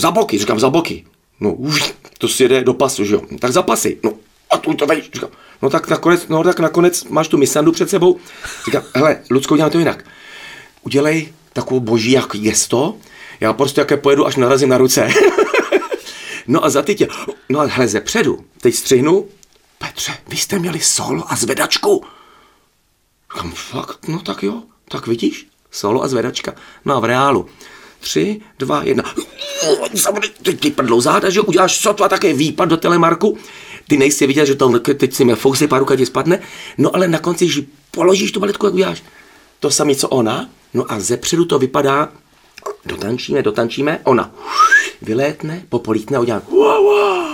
za 0.00 0.10
boky, 0.10 0.38
říkám 0.38 0.60
za 0.60 0.70
boky. 0.70 1.04
No 1.44 1.52
už 1.54 1.94
to 2.18 2.28
si 2.28 2.42
jede 2.42 2.64
do 2.64 2.74
pasu, 2.74 3.04
že 3.04 3.14
jo. 3.14 3.22
Tak 3.40 3.52
za 3.52 3.62
pasy. 3.62 3.98
No 4.02 4.12
a 4.50 4.58
tu 4.58 4.74
to 4.74 4.86
vejš. 4.86 5.10
No 5.62 5.70
tak 5.70 5.88
nakonec, 5.88 6.28
no 6.28 6.44
tak 6.44 6.60
nakonec 6.60 7.04
máš 7.04 7.28
tu 7.28 7.36
misandu 7.36 7.72
před 7.72 7.90
sebou. 7.90 8.16
Říkám, 8.64 8.82
hele, 8.94 9.20
Lucko, 9.30 9.54
uděláme 9.54 9.72
to 9.72 9.78
jinak. 9.78 10.04
Udělej 10.82 11.32
takovou 11.52 11.80
boží 11.80 12.10
jak 12.10 12.36
gesto, 12.36 12.96
já 13.40 13.52
prostě 13.52 13.80
jaké 13.80 13.96
pojedu, 13.96 14.26
až 14.26 14.36
narazím 14.36 14.68
na 14.68 14.78
ruce. 14.78 15.08
no 16.46 16.64
a 16.64 16.70
za 16.70 16.82
ty 16.82 16.94
tě, 16.94 17.08
no 17.48 17.60
a 17.60 17.64
hele, 17.64 17.88
ze 17.88 18.00
předu, 18.00 18.44
teď 18.60 18.74
střihnu, 18.74 19.28
Petře, 19.78 20.18
vy 20.28 20.36
jste 20.36 20.58
měli 20.58 20.80
sol 20.80 21.24
a 21.26 21.36
zvedačku. 21.36 22.04
Říkám, 23.34 23.52
fakt? 23.52 24.08
No 24.08 24.18
tak 24.18 24.42
jo, 24.42 24.62
tak 24.88 25.06
vidíš, 25.06 25.46
solo 25.70 26.02
a 26.02 26.08
zvedačka. 26.08 26.54
No 26.84 26.96
a 26.96 27.00
v 27.00 27.04
reálu, 27.04 27.48
tři, 28.04 28.40
dva, 28.58 28.82
jedna. 28.82 29.04
Teď 30.42 30.61
ty 30.61 30.70
prdlou 30.70 31.00
záda, 31.00 31.30
že 31.30 31.40
uděláš 31.40 31.76
sotva 31.76 32.08
také 32.08 32.32
výpad 32.32 32.68
do 32.68 32.76
telemarku. 32.76 33.38
Ty 33.88 33.96
nejsi 33.96 34.26
viděl, 34.26 34.46
že 34.46 34.54
to 34.54 34.78
teď 34.78 35.14
si 35.14 35.25
mě 35.25 35.34
fousy, 35.34 35.68
pár 35.68 35.80
ruka 35.80 35.96
ti 35.96 36.06
spadne. 36.06 36.40
No 36.78 36.96
ale 36.96 37.08
na 37.08 37.18
konci, 37.18 37.49
že 37.49 37.62
položíš 37.90 38.32
tu 38.32 38.40
baletku, 38.40 38.66
jak 38.66 38.75
uděláš. 38.75 39.02
To 39.61 39.70
samé, 39.70 39.94
co 39.94 40.08
ona. 40.08 40.49
No 40.75 40.84
a 40.88 41.00
zepředu 41.00 41.44
to 41.44 41.58
vypadá, 41.58 42.12
dotančíme, 42.84 43.42
dotančíme, 43.42 44.00
ona 44.04 44.30
vylétne, 45.02 45.62
popolítne 45.68 46.16
a 46.16 46.20
udělá 46.20 46.42
wow, 46.50 46.84
wow. 46.84 47.25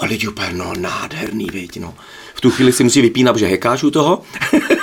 A 0.00 0.06
lidi 0.06 0.28
úplně, 0.28 0.52
no 0.52 0.72
nádherný, 0.78 1.46
viď, 1.52 1.80
no. 1.80 1.94
V 2.34 2.40
tu 2.40 2.50
chvíli 2.50 2.72
si 2.72 2.84
musí 2.84 3.00
vypínat, 3.00 3.36
že 3.36 3.46
hekáš 3.46 3.82
u 3.82 3.90
toho, 3.90 4.22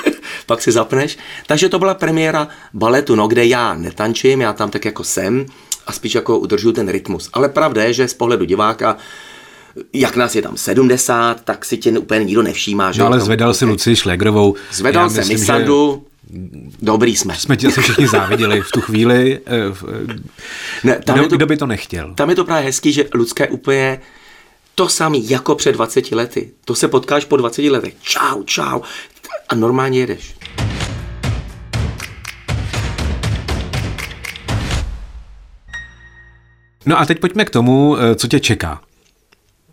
pak 0.45 0.61
si 0.61 0.71
zapneš. 0.71 1.17
Takže 1.47 1.69
to 1.69 1.79
byla 1.79 1.93
premiéra 1.93 2.47
baletu, 2.73 3.15
no, 3.15 3.27
kde 3.27 3.45
já 3.45 3.73
netančím, 3.73 4.41
já 4.41 4.53
tam 4.53 4.69
tak 4.69 4.85
jako 4.85 5.03
jsem 5.03 5.45
a 5.87 5.91
spíš 5.91 6.15
jako 6.15 6.39
udržuju 6.39 6.73
ten 6.73 6.89
rytmus. 6.89 7.29
Ale 7.33 7.49
pravda 7.49 7.83
je, 7.83 7.93
že 7.93 8.07
z 8.07 8.13
pohledu 8.13 8.45
diváka 8.45 8.97
jak 9.93 10.15
nás 10.15 10.35
je 10.35 10.41
tam 10.41 10.57
70, 10.57 11.41
tak 11.43 11.65
si 11.65 11.77
tě 11.77 11.99
úplně 11.99 12.25
nikdo 12.25 12.41
nevšímá. 12.41 12.91
Že 12.91 13.01
no, 13.01 13.07
ale 13.07 13.19
zvedal 13.19 13.53
si 13.53 13.65
Luci 13.65 13.95
Šlegrovou. 13.95 14.55
Zvedal 14.71 15.09
jsem 15.09 15.27
Misandu, 15.27 16.05
Dobrý 16.81 17.15
jsme. 17.15 17.35
Jsme 17.35 17.57
ti 17.57 17.67
asi 17.67 17.81
všichni 17.81 18.07
záviděli 18.07 18.61
v 18.61 18.71
tu 18.71 18.81
chvíli. 18.81 19.39
Eh, 19.45 19.51
ne, 20.83 20.99
tam 21.05 21.19
kdo, 21.19 21.27
to, 21.27 21.35
kdo 21.35 21.45
by 21.45 21.57
to 21.57 21.67
nechtěl? 21.67 22.13
Tam 22.13 22.29
je 22.29 22.35
to 22.35 22.45
právě 22.45 22.65
hezký, 22.65 22.93
že 22.93 23.05
Lucka 23.13 23.43
je 23.43 23.49
úplně 23.49 24.01
to 24.75 24.89
samý 24.89 25.29
jako 25.29 25.55
před 25.55 25.71
20 25.71 26.11
lety. 26.11 26.51
To 26.65 26.75
se 26.75 26.87
potkáš 26.87 27.25
po 27.25 27.37
20 27.37 27.69
letech. 27.69 27.93
Čau, 28.01 28.43
čau. 28.43 28.81
A 29.49 29.55
normálně 29.55 29.99
jedeš. 29.99 30.35
No 36.85 36.99
a 36.99 37.05
teď 37.05 37.19
pojďme 37.19 37.45
k 37.45 37.49
tomu, 37.49 37.97
eh, 37.97 38.15
co 38.15 38.27
tě 38.27 38.39
čeká. 38.39 38.81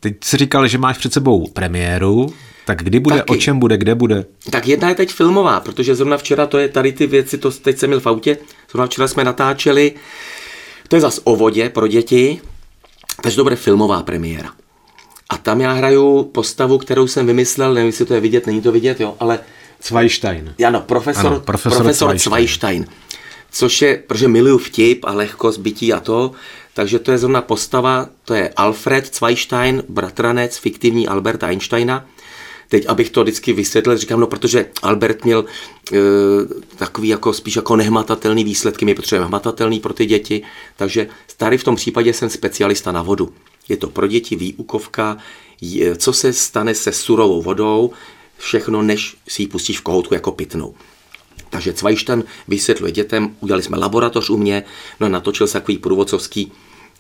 Teď 0.01 0.25
jsi 0.25 0.37
říkal, 0.37 0.69
že 0.69 0.79
máš 0.79 0.99
před 0.99 1.13
sebou 1.13 1.49
premiéru, 1.49 2.35
tak 2.67 2.83
kdy 2.83 3.01
bude, 3.01 3.17
Taky. 3.17 3.33
o 3.33 3.37
čem 3.37 3.59
bude, 3.59 3.77
kde 3.77 3.95
bude? 3.95 4.25
Tak 4.51 4.67
jedna 4.67 4.89
je 4.89 4.95
teď 4.95 5.13
filmová, 5.13 5.61
protože 5.61 5.95
zrovna 5.95 6.17
včera 6.17 6.47
to 6.47 6.59
je 6.59 6.69
tady 6.69 6.93
ty 6.93 7.07
věci, 7.07 7.39
to 7.39 7.51
teď 7.51 7.79
jsem 7.79 7.91
měl 7.91 8.01
v 8.01 8.07
autě, 8.07 8.39
zrovna 8.71 8.87
včera 8.87 9.09
jsme 9.09 9.25
natáčeli, 9.25 9.93
to 10.89 10.97
je 10.97 11.01
zas 11.01 11.21
o 11.25 11.37
vodě 11.37 11.69
pro 11.69 11.89
děti, 11.89 12.41
takže 13.23 13.37
to 13.37 13.43
bude 13.43 13.57
filmová 13.57 14.03
premiéra. 14.03 14.51
A 15.33 15.37
tam 15.37 15.61
já 15.61 15.73
hraju 15.73 16.23
postavu, 16.23 16.79
kterou 16.79 17.07
jsem 17.07 17.27
vymyslel, 17.27 17.75
nevím, 17.75 17.87
jestli 17.87 18.05
to 18.05 18.15
je 18.15 18.21
vidět, 18.21 18.47
není 18.47 18.63
to 18.63 18.73
vidět, 18.73 19.01
jo, 19.01 19.15
ale... 19.21 19.39
Zweistein. 19.83 20.55
Ano, 20.67 20.81
profesor, 20.81 21.27
ano, 21.27 21.41
profesor, 21.41 21.83
profesor 21.83 22.09
Zweistein. 22.09 22.33
Zweistein. 22.33 22.87
Což 23.53 23.83
je, 23.83 24.03
protože 24.07 24.29
miluju 24.29 24.59
vtip 24.59 25.05
a 25.05 25.13
lehkost 25.13 25.61
bytí 25.61 25.93
a 25.93 26.01
to, 26.01 26.33
takže 26.75 26.99
to 26.99 27.13
je 27.13 27.19
zrovna 27.19 27.43
postava, 27.43 28.09
to 28.25 28.35
je 28.35 28.49
Alfred 28.57 29.15
Zweistein, 29.15 29.83
bratranec 29.89 30.57
fiktivní 30.57 31.09
Alberta 31.09 31.47
Einsteina. 31.47 32.07
Teď, 32.69 32.85
abych 32.89 33.11
to 33.11 33.23
vždycky 33.23 33.53
vysvětlil, 33.53 33.99
říkám, 33.99 34.21
no 34.21 34.27
protože 34.27 34.67
Albert 34.83 35.25
měl 35.25 35.45
e, 35.93 35.97
takový 36.77 37.09
jako 37.09 37.33
spíš 37.33 37.57
jako 37.57 37.77
nehmatatelný 37.77 38.45
výsledky, 38.45 38.85
my 38.85 38.95
potřebujeme 38.95 39.27
hmatatelný 39.27 39.81
pro 39.81 39.93
ty 39.93 40.07
děti, 40.07 40.43
takže 40.77 41.07
tady 41.37 41.59
v 41.59 41.65
tom 41.65 41.77
případě 41.77 42.13
jsem 42.13 42.31
specialista 42.31 42.93
na 42.93 43.03
vodu. 43.03 43.33
Je 43.73 43.77
to 43.77 43.89
pro 43.89 44.07
děti 44.07 44.37
výukovka, 44.37 45.17
co 45.97 46.13
se 46.13 46.33
stane 46.33 46.75
se 46.75 46.93
surovou 46.93 47.43
vodou, 47.43 47.91
všechno, 48.39 48.83
než 48.83 49.17
si 49.29 49.43
ji 49.43 49.49
pustíš 49.49 49.79
v 49.79 49.83
kohoutku 49.83 50.15
jako 50.15 50.33
pitnou. 50.33 50.75
Takže 51.51 51.73
Cvajšten 51.73 52.25
vysvětluje 52.49 52.93
dětem, 52.93 53.37
udělali 53.41 53.63
jsme 53.63 53.79
laboratoř 53.79 54.31
u 54.31 54.37
mě, 54.37 54.65
no 55.01 55.09
natočil 55.09 55.47
se 55.47 55.53
takový 55.53 55.79
průvodcovský, 55.79 56.53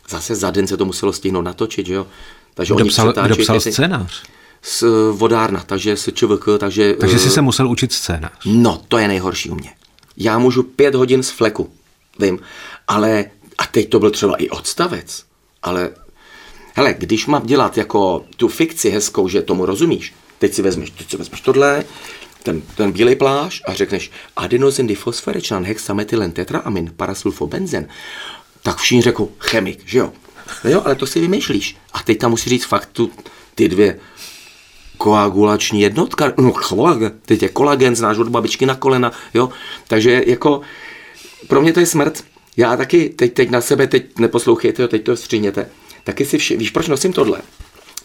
zase 0.08 0.34
za 0.34 0.50
den 0.50 0.66
se 0.66 0.76
to 0.76 0.84
muselo 0.84 1.12
stihnout 1.12 1.42
natočit, 1.42 1.86
že 1.86 1.94
jo. 1.94 2.06
Takže 2.54 2.74
kdo 2.74 2.84
psal, 2.84 3.12
kdo 3.12 3.36
psal 3.36 3.60
scénář? 3.60 4.22
Z 4.62 4.82
eh, 4.82 4.86
vodárna, 5.12 5.64
takže 5.66 5.96
s 5.96 6.12
ČVK, 6.12 6.44
takže... 6.58 6.94
Takže 6.94 7.18
jsi 7.18 7.28
uh, 7.28 7.34
se 7.34 7.42
musel 7.42 7.68
učit 7.70 7.92
scénář. 7.92 8.32
No, 8.44 8.82
to 8.88 8.98
je 8.98 9.08
nejhorší 9.08 9.50
u 9.50 9.54
mě. 9.54 9.70
Já 10.16 10.38
můžu 10.38 10.62
pět 10.62 10.94
hodin 10.94 11.22
z 11.22 11.30
fleku, 11.30 11.70
vím, 12.18 12.38
ale, 12.88 13.24
a 13.58 13.66
teď 13.66 13.88
to 13.88 13.98
byl 13.98 14.10
třeba 14.10 14.36
i 14.36 14.48
odstavec, 14.48 15.24
ale 15.62 15.90
hele, 16.74 16.94
když 16.98 17.26
mám 17.26 17.46
dělat 17.46 17.78
jako 17.78 18.24
tu 18.36 18.48
fikci 18.48 18.90
hezkou, 18.90 19.28
že 19.28 19.42
tomu 19.42 19.66
rozumíš, 19.66 20.14
teď 20.38 20.54
si 20.54 20.62
vezmeš, 20.62 20.90
teď 20.90 21.10
si 21.10 21.16
vezmeš 21.16 21.40
tohle, 21.40 21.84
ten, 22.42 22.62
ten 22.76 22.92
bílý 22.92 23.16
pláž 23.16 23.62
a 23.66 23.74
řekneš 23.74 24.10
adenosin 24.36 24.86
difosferičnan 24.86 25.64
hexametylen 25.64 26.32
tetraamin 26.32 26.92
parasulfobenzen, 26.96 27.88
tak 28.62 28.76
všichni 28.76 29.02
řekou 29.02 29.32
chemik, 29.38 29.80
že 29.86 29.98
jo? 29.98 30.12
No 30.64 30.70
jo, 30.70 30.82
ale 30.84 30.94
to 30.94 31.06
si 31.06 31.20
vymýšlíš. 31.20 31.76
A 31.92 32.02
teď 32.02 32.18
tam 32.18 32.30
musí 32.30 32.50
říct 32.50 32.64
fakt 32.64 32.88
tu, 32.92 33.10
ty 33.54 33.68
dvě 33.68 33.98
koagulační 34.98 35.80
jednotka, 35.80 36.32
no 36.38 36.52
kolagen, 36.52 37.12
teď 37.26 37.42
je 37.42 37.48
kolagen, 37.48 37.96
znáš 37.96 38.18
od 38.18 38.28
babičky 38.28 38.66
na 38.66 38.74
kolena, 38.74 39.12
jo? 39.34 39.50
Takže 39.88 40.22
jako 40.26 40.60
pro 41.48 41.62
mě 41.62 41.72
to 41.72 41.80
je 41.80 41.86
smrt. 41.86 42.24
Já 42.56 42.76
taky 42.76 43.08
teď, 43.08 43.32
teď 43.32 43.50
na 43.50 43.60
sebe, 43.60 43.86
teď 43.86 44.18
neposlouchejte, 44.18 44.88
teď 44.88 45.04
to 45.04 45.16
stříněte. 45.16 45.66
Taky 46.04 46.24
si 46.24 46.38
vši, 46.38 46.56
víš, 46.56 46.70
proč 46.70 46.88
nosím 46.88 47.12
tohle? 47.12 47.40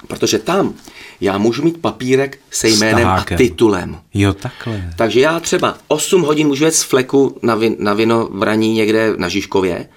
Protože 0.08 0.40
tam 0.40 0.74
já 1.22 1.38
můžu 1.38 1.64
mít 1.64 1.82
papírek 1.82 2.40
se 2.52 2.70
jménem 2.70 3.00
Stákem. 3.00 3.36
a 3.36 3.38
titulem. 3.38 4.00
Jo, 4.14 4.34
takhle. 4.34 4.94
Takže 4.96 5.20
já 5.20 5.40
třeba 5.40 5.78
8 5.88 6.22
hodin 6.22 6.48
můžu 6.48 6.66
jet 6.66 6.76
z 6.76 6.84
fleku 6.84 7.38
na, 7.42 7.56
vin, 7.56 7.76
na 7.80 7.94
vino 7.94 8.30
v 8.32 8.44
raní 8.44 8.74
někde 8.74 9.14
na 9.18 9.30
Žižkově, 9.30 9.90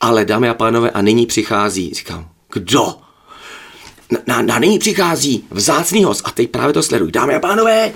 ale 0.00 0.24
dámy 0.24 0.48
a 0.48 0.54
pánové, 0.54 0.90
a 0.90 1.02
nyní 1.02 1.26
přichází, 1.26 1.94
říkám, 1.94 2.28
kdo? 2.52 2.94
Na, 4.10 4.18
na, 4.26 4.42
na 4.42 4.58
nyní 4.58 4.78
přichází 4.78 5.44
vzácný 5.50 6.04
host 6.04 6.22
a 6.24 6.30
teď 6.30 6.50
právě 6.50 6.72
to 6.72 6.82
sleduj. 6.82 7.12
Dámy 7.12 7.34
a 7.34 7.40
pánové, 7.40 7.92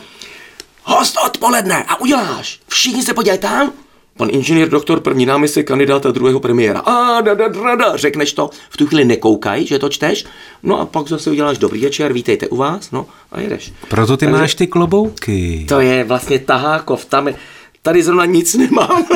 host 0.83 1.17
odpoledne 1.27 1.85
a 1.89 2.01
uděláš. 2.01 2.61
Všichni 2.69 3.03
se 3.03 3.15
podívají 3.15 3.41
tam, 3.41 3.73
Pan 4.21 4.29
inženýr 4.33 4.69
doktor 4.69 5.01
první 5.01 5.27
náměstek 5.27 5.67
kandidáta 5.67 6.11
druhého 6.11 6.41
premiéra. 6.41 6.81
A 6.81 7.21
da, 7.21 7.35
da, 7.35 7.49
da, 7.49 7.77
da, 7.77 7.97
řekneš 7.97 8.33
to, 8.33 8.51
v 8.71 8.77
tu 8.77 8.87
chvíli 8.87 9.05
nekoukaj, 9.05 9.67
že 9.67 9.79
to 9.79 9.89
čteš, 9.89 10.25
no 10.63 10.81
a 10.81 10.87
pak 10.87 11.09
zase 11.09 11.31
uděláš 11.31 11.59
dobrý 11.59 11.81
večer, 11.81 12.13
vítejte 12.13 12.49
u 12.49 12.57
vás, 12.57 12.91
no 12.91 13.07
a 13.33 13.41
jedeš. 13.41 13.73
Proto 13.89 14.17
ty 14.17 14.27
Takže, 14.27 14.41
máš 14.41 14.55
ty 14.55 14.67
klobouky. 14.67 15.67
To 15.69 15.81
je 15.81 16.05
vlastně 16.05 16.39
tahákov, 16.39 17.05
tam 17.05 17.29
je, 17.29 17.35
tady 17.83 18.03
zrovna 18.03 18.25
nic 18.25 18.55
nemám. 18.55 19.07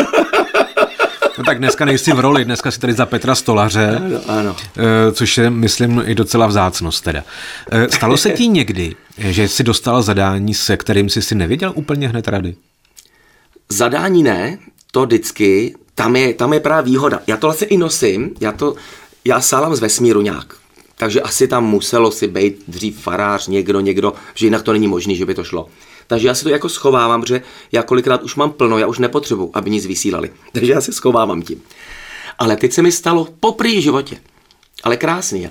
No 1.39 1.45
tak 1.45 1.59
dneska 1.59 1.85
nejsi 1.85 2.13
v 2.13 2.21
roli, 2.21 2.45
dneska 2.45 2.71
si 2.71 2.81
tady 2.81 2.93
za 2.93 3.07
Petra 3.07 3.35
Stolaře, 3.35 4.03
ano, 4.07 4.21
ano. 4.27 4.57
Eh, 4.77 5.13
což 5.13 5.39
je, 5.39 5.51
myslím, 5.51 6.03
i 6.07 6.15
docela 6.15 6.47
vzácnost 6.47 7.05
teda. 7.05 7.25
Eh, 7.71 7.89
stalo 7.91 8.17
se 8.17 8.31
ti 8.31 8.49
někdy, 8.49 8.95
že 9.19 9.49
jsi 9.49 9.63
dostal 9.63 10.03
zadání, 10.03 10.55
se 10.55 10.77
kterým 10.77 11.09
jsi 11.09 11.23
si 11.23 11.35
nevěděl 11.35 11.73
úplně 11.75 12.09
hned 12.09 12.29
rady? 12.29 12.55
Zadání 13.69 14.23
ne, 14.23 14.59
to 14.95 15.07
vždycky, 15.07 15.75
tam 15.95 16.17
je, 16.17 16.35
tam 16.35 16.53
je 16.53 16.61
právě 16.61 16.91
výhoda. 16.91 17.21
Já 17.27 17.37
to 17.37 17.47
vlastně 17.47 17.67
i 17.67 17.77
nosím, 17.77 18.35
já 18.41 18.53
to, 18.53 18.75
já 19.25 19.41
sálám 19.41 19.75
z 19.75 19.81
vesmíru 19.81 20.21
nějak. 20.21 20.55
Takže 20.97 21.21
asi 21.21 21.49
tam 21.49 21.67
muselo 21.67 22.11
si 22.11 22.29
být 22.29 22.63
dřív 22.69 22.99
farář, 22.99 23.47
někdo, 23.49 23.81
někdo, 23.81 24.13
že 24.35 24.47
jinak 24.47 24.63
to 24.63 24.73
není 24.73 24.89
možné, 24.89 25.15
že 25.15 25.27
by 25.27 25.35
to 25.35 25.45
šlo. 25.45 25.69
Takže 26.07 26.29
já 26.29 26.35
si 26.35 26.45
to 26.45 26.51
jako 26.51 26.69
schovávám, 26.69 27.21
protože 27.21 27.43
já 27.73 27.83
kolikrát 27.83 28.23
už 28.23 28.37
mám 28.37 28.53
plno, 28.53 28.79
já 28.79 28.87
už 28.87 28.99
nepotřebuji, 28.99 29.51
aby 29.55 29.71
nic 29.71 29.87
vysílali. 29.87 30.31
Takže 30.53 30.73
já 30.73 30.81
si 30.81 30.93
schovávám 30.93 31.43
tím. 31.43 31.63
Ale 32.39 32.57
teď 32.57 32.73
se 32.73 32.83
mi 32.83 32.93
stalo 32.93 33.29
poprý 33.41 33.83
životě. 33.83 34.17
Ale 34.83 34.97
krásný. 34.97 35.49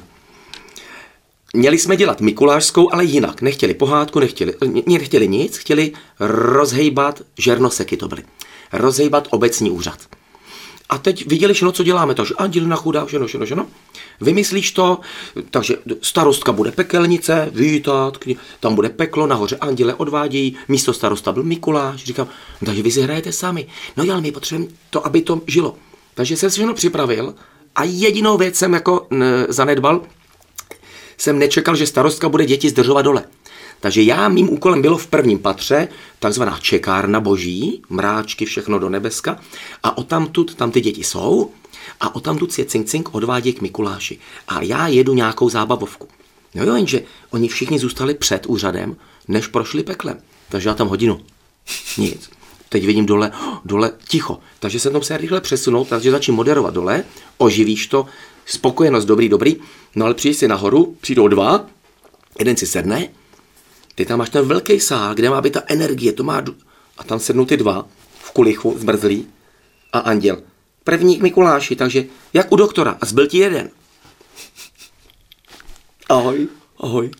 Měli 1.53 1.79
jsme 1.79 1.95
dělat 1.95 2.21
Mikulášskou, 2.21 2.93
ale 2.93 3.05
jinak. 3.05 3.41
Nechtěli 3.41 3.73
pohádku, 3.73 4.19
nechtěli, 4.19 4.53
nechtěli 4.85 5.27
nic, 5.27 5.57
chtěli 5.57 5.91
rozhejbat 6.19 7.21
žernoseky 7.38 7.97
to 7.97 8.07
byly 8.07 8.23
rozejbat 8.74 9.27
obecní 9.32 9.72
úřad. 9.72 10.00
A 10.89 10.98
teď 10.98 11.27
viděli 11.27 11.53
všechno, 11.53 11.72
co 11.72 11.84
děláme, 11.84 12.15
takže 12.15 12.34
na 12.62 12.75
chudá, 12.75 13.06
všechno, 13.06 13.27
všechno, 13.27 13.46
všechno. 13.46 13.68
Vymyslíš 14.22 14.72
to, 14.72 15.00
takže 15.50 15.75
starostka 16.01 16.51
bude 16.51 16.72
pekelnice, 16.72 17.50
vítat, 17.53 18.18
tam 18.60 18.75
bude 18.75 18.89
peklo, 18.89 19.27
nahoře 19.27 19.58
anděle 19.58 19.94
odvádějí, 19.94 20.56
místo 20.68 20.94
starosta 20.94 21.32
byl 21.32 21.44
Mikuláš, 21.44 22.03
říkám, 22.03 22.27
takže 22.65 22.82
vy 22.82 22.92
si 22.92 23.01
hrajete 23.01 23.32
sami. 23.32 23.68
No 23.98 24.03
ale 24.03 24.22
my 24.22 24.32
potřebujeme 24.32 24.74
to, 24.89 25.06
aby 25.06 25.22
to 25.22 25.42
žilo. 25.48 25.75
Takže 26.13 26.38
jsem 26.38 26.50
si 26.50 26.53
všechno 26.53 26.74
připravil 26.74 27.36
a 27.75 27.84
jedinou 27.84 28.38
věc 28.38 28.56
jsem 28.56 28.74
jako 28.74 29.08
zanedbal, 29.50 30.01
jsem 31.18 31.39
nečekal, 31.39 31.75
že 31.75 31.88
starostka 31.88 32.30
bude 32.30 32.46
děti 32.46 32.70
zdržovat 32.70 33.01
dole. 33.01 33.24
Takže 33.84 34.02
já, 34.02 34.30
mým 34.30 34.50
úkolem 34.50 34.82
bylo 34.82 34.98
v 34.98 35.08
prvním 35.08 35.40
patře 35.40 35.88
takzvaná 36.20 36.60
čekárna 36.62 37.20
boží, 37.20 37.82
mráčky, 37.90 38.46
všechno 38.46 38.80
do 38.80 38.90
nebeska 38.90 39.40
a 39.84 39.98
otamtud 39.98 40.56
tam 40.56 40.72
ty 40.72 40.82
děti 40.82 41.04
jsou 41.04 41.52
a 42.00 42.16
otamtud 42.16 42.52
si 42.52 42.62
je 42.62 42.66
cink 42.66 42.88
cink 42.88 43.16
odvádí 43.16 43.54
k 43.54 43.62
Mikuláši. 43.62 44.20
A 44.48 44.62
já 44.62 44.88
jedu 44.88 45.13
nějakou 45.13 45.50
zábavovku. 45.50 46.08
No 46.56 46.63
jo, 46.63 46.75
jenže 46.75 47.04
oni 47.32 47.48
všichni 47.48 47.80
zůstali 47.80 48.13
před 48.13 48.46
úřadem, 48.46 48.96
než 49.28 49.48
prošli 49.48 49.84
peklem. 49.84 50.18
Takže 50.50 50.70
já 50.70 50.75
tam 50.75 50.88
hodinu. 50.88 51.20
Nic. 51.98 52.30
teď 52.70 52.86
vidím 52.86 53.06
dole, 53.06 53.32
dole, 53.66 53.92
ticho. 54.08 54.40
Takže 54.60 54.80
se 54.80 54.90
to 54.90 54.98
musí 54.98 55.18
rychle 55.18 55.42
přesunout, 55.42 55.88
takže 55.88 56.12
začím 56.12 56.36
moderovat 56.36 56.74
dole, 56.74 57.04
oživíš 57.38 57.88
to, 57.88 58.06
spokojenost, 58.46 59.06
dobrý, 59.06 59.30
dobrý, 59.30 59.56
no 59.96 60.06
ale 60.06 60.13
přijdeš 60.13 60.38
si 60.38 60.48
nahoru, 60.48 60.98
přijdou 61.02 61.28
dva, 61.28 61.66
jeden 62.40 62.58
si 62.58 62.68
sedne, 62.68 63.10
ty 63.95 64.05
tam 64.05 64.19
máš 64.19 64.29
ten 64.29 64.45
velký 64.45 64.79
sál, 64.79 65.15
kde 65.15 65.29
má 65.29 65.41
být 65.41 65.53
ta 65.53 65.62
energie, 65.67 66.13
to 66.13 66.23
má, 66.23 66.43
a 66.97 67.03
tam 67.03 67.19
sednou 67.19 67.45
ty 67.45 67.57
dva, 67.57 67.88
v 68.19 68.31
kulichu, 68.31 68.75
zmrzlí, 68.77 69.27
a 69.93 70.00
anděl. 70.00 70.41
První 70.83 71.17
k 71.17 71.21
Mikuláši, 71.21 71.75
takže 71.75 72.05
jak 72.33 72.51
u 72.51 72.55
doktora, 72.55 72.97
a 73.01 73.05
zbyl 73.05 73.27
ti 73.27 73.38
jeden. 73.38 73.69
Ahoj, 76.09 76.47
ahoj. 76.79 77.12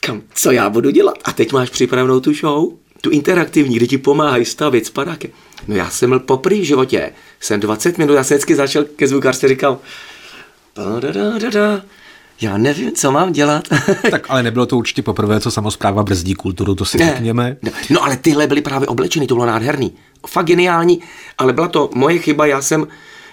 Kam, 0.00 0.22
co 0.34 0.50
já 0.50 0.70
budu 0.70 0.90
dělat? 0.90 1.18
A 1.24 1.32
teď 1.32 1.52
máš 1.52 1.70
připravenou 1.70 2.20
tu 2.20 2.34
show, 2.34 2.72
tu 3.00 3.10
interaktivní, 3.10 3.76
kde 3.76 3.86
ti 3.86 3.98
pomáhají 3.98 4.44
stavit 4.44 4.86
spadáky. 4.86 5.32
No 5.68 5.76
já 5.76 5.90
jsem 5.90 6.10
byl 6.10 6.20
poprý 6.20 6.60
v 6.60 6.64
životě, 6.64 7.12
jsem 7.40 7.60
20 7.60 7.98
minut, 7.98 8.14
já 8.14 8.24
jsem 8.24 8.36
vždycky 8.36 8.54
začal 8.54 8.84
ke 8.84 9.08
zvukařce 9.08 9.48
říkal, 9.48 9.78
da, 10.74 11.00
da, 11.00 11.38
da, 11.38 11.50
da, 11.50 11.82
já 12.40 12.58
nevím, 12.58 12.92
co 12.92 13.12
mám 13.12 13.32
dělat. 13.32 13.68
tak 14.10 14.26
ale 14.28 14.42
nebylo 14.42 14.66
to 14.66 14.76
určitě 14.76 15.02
poprvé, 15.02 15.40
co 15.40 15.50
samozpráva 15.50 16.02
brzdí 16.02 16.34
kulturu, 16.34 16.74
to 16.74 16.84
si 16.84 16.98
ne, 16.98 17.12
řekněme. 17.14 17.56
Ne. 17.62 17.72
No 17.90 18.04
ale 18.04 18.16
tyhle 18.16 18.46
byly 18.46 18.62
právě 18.62 18.88
oblečeny, 18.88 19.26
to 19.26 19.34
bylo 19.34 19.46
nádherný. 19.46 19.92
Fakt 20.26 20.46
geniální, 20.46 21.00
ale 21.38 21.52
byla 21.52 21.68
to 21.68 21.90
moje 21.94 22.18
chyba, 22.18 22.46
já 22.46 22.62
jsem 22.62 22.86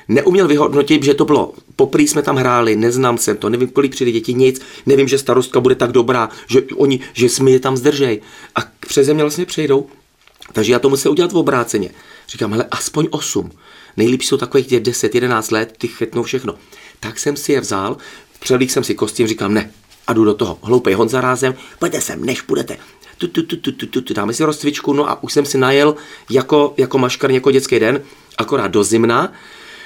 neuměl 0.07 0.47
vyhodnotit, 0.47 1.03
že 1.03 1.13
to 1.13 1.25
bylo, 1.25 1.53
poprý 1.75 2.07
jsme 2.07 2.21
tam 2.21 2.35
hráli, 2.35 2.75
neznám 2.75 3.17
se 3.17 3.35
to, 3.35 3.49
nevím, 3.49 3.67
kolik 3.67 3.91
přijde 3.91 4.11
děti, 4.11 4.33
nic, 4.33 4.61
nevím, 4.85 5.07
že 5.07 5.17
starostka 5.17 5.59
bude 5.59 5.75
tak 5.75 5.91
dobrá, 5.91 6.29
že 6.47 6.61
oni, 6.75 6.99
že 7.13 7.29
jsme 7.29 7.51
je 7.51 7.59
tam 7.59 7.77
zdržej. 7.77 8.21
A 8.55 8.59
přeze 8.87 9.13
mě 9.13 9.23
vlastně 9.23 9.45
přejdou. 9.45 9.87
Takže 10.53 10.73
já 10.73 10.79
to 10.79 10.89
musel 10.89 11.11
udělat 11.11 11.31
v 11.31 11.37
obráceně. 11.37 11.89
Říkám, 12.27 12.51
hele, 12.51 12.65
aspoň 12.71 13.07
8. 13.11 13.51
Nejlíp 13.97 14.21
jsou 14.21 14.37
takových 14.37 14.67
těch 14.67 14.83
10, 14.83 15.15
11 15.15 15.51
let, 15.51 15.73
ty 15.77 15.87
chytnou 15.87 16.23
všechno. 16.23 16.55
Tak 16.99 17.19
jsem 17.19 17.37
si 17.37 17.51
je 17.51 17.61
vzal, 17.61 17.97
přelík 18.45 18.71
jsem 18.71 18.83
si 18.83 18.95
kostím, 18.95 19.27
říkám, 19.27 19.53
ne, 19.53 19.71
a 20.07 20.13
jdu 20.13 20.25
do 20.25 20.33
toho. 20.33 20.59
Hloupej 20.61 20.93
Honza 20.93 21.21
rázem, 21.21 21.55
pojďte 21.79 22.01
sem, 22.01 22.25
než 22.25 22.41
půjdete. 22.41 22.77
Tu, 23.17 23.27
tu, 23.27 23.43
tu, 23.43 23.57
tu, 23.57 23.71
tu, 23.71 23.85
tu, 23.85 24.01
tu, 24.01 24.13
dáme 24.13 24.33
si 24.33 24.43
rozcvičku, 24.43 24.93
no 24.93 25.09
a 25.09 25.23
už 25.23 25.33
jsem 25.33 25.45
si 25.45 25.57
najel 25.57 25.95
jako, 26.29 26.73
jako 26.77 26.97
maškar 26.97 27.31
jako 27.31 27.51
dětský 27.51 27.79
den, 27.79 28.01
akorát 28.37 28.67
do 28.67 28.83
zimna, 28.83 29.33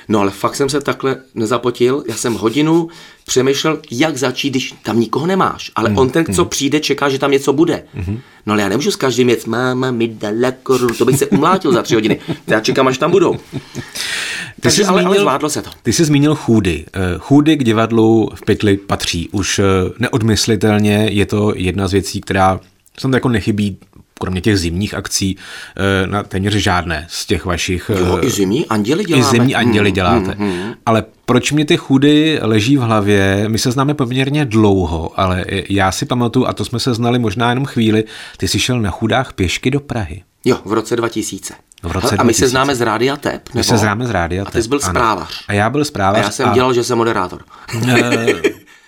No 0.09 0.19
ale 0.19 0.31
fakt 0.31 0.55
jsem 0.55 0.69
se 0.69 0.81
takhle 0.81 1.17
nezapotil. 1.35 2.03
Já 2.07 2.15
jsem 2.15 2.33
hodinu 2.33 2.87
přemýšlel, 3.25 3.79
jak 3.91 4.17
začít, 4.17 4.49
když 4.49 4.73
tam 4.83 4.99
nikoho 4.99 5.27
nemáš. 5.27 5.71
Ale 5.75 5.89
mm, 5.89 5.97
on 5.97 6.09
ten, 6.09 6.25
co 6.33 6.43
mm. 6.43 6.49
přijde, 6.49 6.79
čeká, 6.79 7.09
že 7.09 7.19
tam 7.19 7.31
něco 7.31 7.53
bude. 7.53 7.83
Mm. 7.93 8.19
No 8.45 8.53
ale 8.53 8.61
já 8.61 8.69
nemůžu 8.69 8.91
s 8.91 8.95
každým 8.95 9.29
jet, 9.29 9.47
máma 9.47 9.91
mi 9.91 10.07
dala 10.07 10.51
korunu, 10.63 10.95
to 10.95 11.05
bych 11.05 11.17
se 11.17 11.25
umlátil 11.25 11.73
za 11.73 11.81
tři 11.81 11.95
hodiny. 11.95 12.19
Já 12.47 12.59
čekám, 12.59 12.87
až 12.87 12.97
tam 12.97 13.11
budou. 13.11 13.33
Ty 13.33 14.61
Takže, 14.61 14.85
ale, 14.85 15.01
zmínil, 15.01 15.07
ale 15.07 15.19
zvládlo 15.19 15.49
se 15.49 15.61
to. 15.61 15.69
Ty 15.83 15.93
jsi 15.93 16.05
zmínil 16.05 16.35
chůdy. 16.35 16.85
Eh, 16.93 16.99
chůdy 17.19 17.57
k 17.57 17.63
divadlu 17.63 18.29
v 18.35 18.45
pytli 18.45 18.77
patří 18.77 19.29
už 19.31 19.59
eh, 19.59 19.63
neodmyslitelně. 19.99 21.09
Je 21.11 21.25
to 21.25 21.53
jedna 21.55 21.87
z 21.87 21.91
věcí, 21.91 22.21
která 22.21 22.59
jsem 22.99 23.13
jako 23.13 23.29
nechybí 23.29 23.77
kromě 24.19 24.41
těch 24.41 24.57
zimních 24.57 24.93
akcí, 24.93 25.37
eh, 25.77 26.07
na 26.07 26.23
téměř 26.23 26.53
žádné 26.53 27.05
z 27.09 27.25
těch 27.25 27.45
vašich... 27.45 27.91
Jo, 27.99 28.19
i 28.21 28.27
eh, 28.27 28.29
zimní 28.29 28.65
anděli 28.65 29.05
děláme. 29.05 29.27
I 29.27 29.31
zimní 29.31 29.55
anděli 29.55 29.89
hmm, 29.89 29.95
děláte. 29.95 30.31
Hmm, 30.31 30.51
hmm. 30.51 30.73
Ale 30.85 31.03
proč 31.25 31.51
mě 31.51 31.65
ty 31.65 31.77
chudy 31.77 32.39
leží 32.41 32.77
v 32.77 32.81
hlavě? 32.81 33.45
My 33.47 33.57
se 33.57 33.71
známe 33.71 33.93
poměrně 33.93 34.45
dlouho, 34.45 35.11
ale 35.15 35.45
já 35.69 35.91
si 35.91 36.05
pamatuju, 36.05 36.45
a 36.45 36.53
to 36.53 36.65
jsme 36.65 36.79
se 36.79 36.93
znali 36.93 37.19
možná 37.19 37.49
jenom 37.49 37.65
chvíli, 37.65 38.03
ty 38.37 38.47
jsi 38.47 38.59
šel 38.59 38.81
na 38.81 38.91
chudách 38.91 39.33
pěšky 39.33 39.71
do 39.71 39.79
Prahy. 39.79 40.23
Jo, 40.45 40.59
v 40.65 40.73
roce 40.73 40.95
2000. 40.95 41.53
V 41.83 41.91
roce 41.91 42.07
a 42.07 42.23
my 42.23 42.27
2000. 42.33 42.39
se 42.39 42.49
známe 42.49 42.75
z 42.75 42.81
Rádia 42.81 43.17
Tep? 43.17 43.49
Nebo? 43.49 43.59
My 43.59 43.63
se 43.63 43.77
známe 43.77 44.07
z 44.07 44.09
Rádia 44.09 44.43
Tep. 44.45 44.47
A 44.47 44.51
ty 44.51 44.63
jsi 44.63 44.69
byl 44.69 44.79
zprávař. 44.79 45.45
A 45.47 45.53
já 45.53 45.69
byl 45.69 45.85
zprávař. 45.85 46.21
A 46.21 46.23
já 46.23 46.31
jsem 46.31 46.49
a... 46.49 46.53
dělal, 46.53 46.73
že 46.73 46.83
jsem 46.83 46.97
moderátor. 46.97 47.41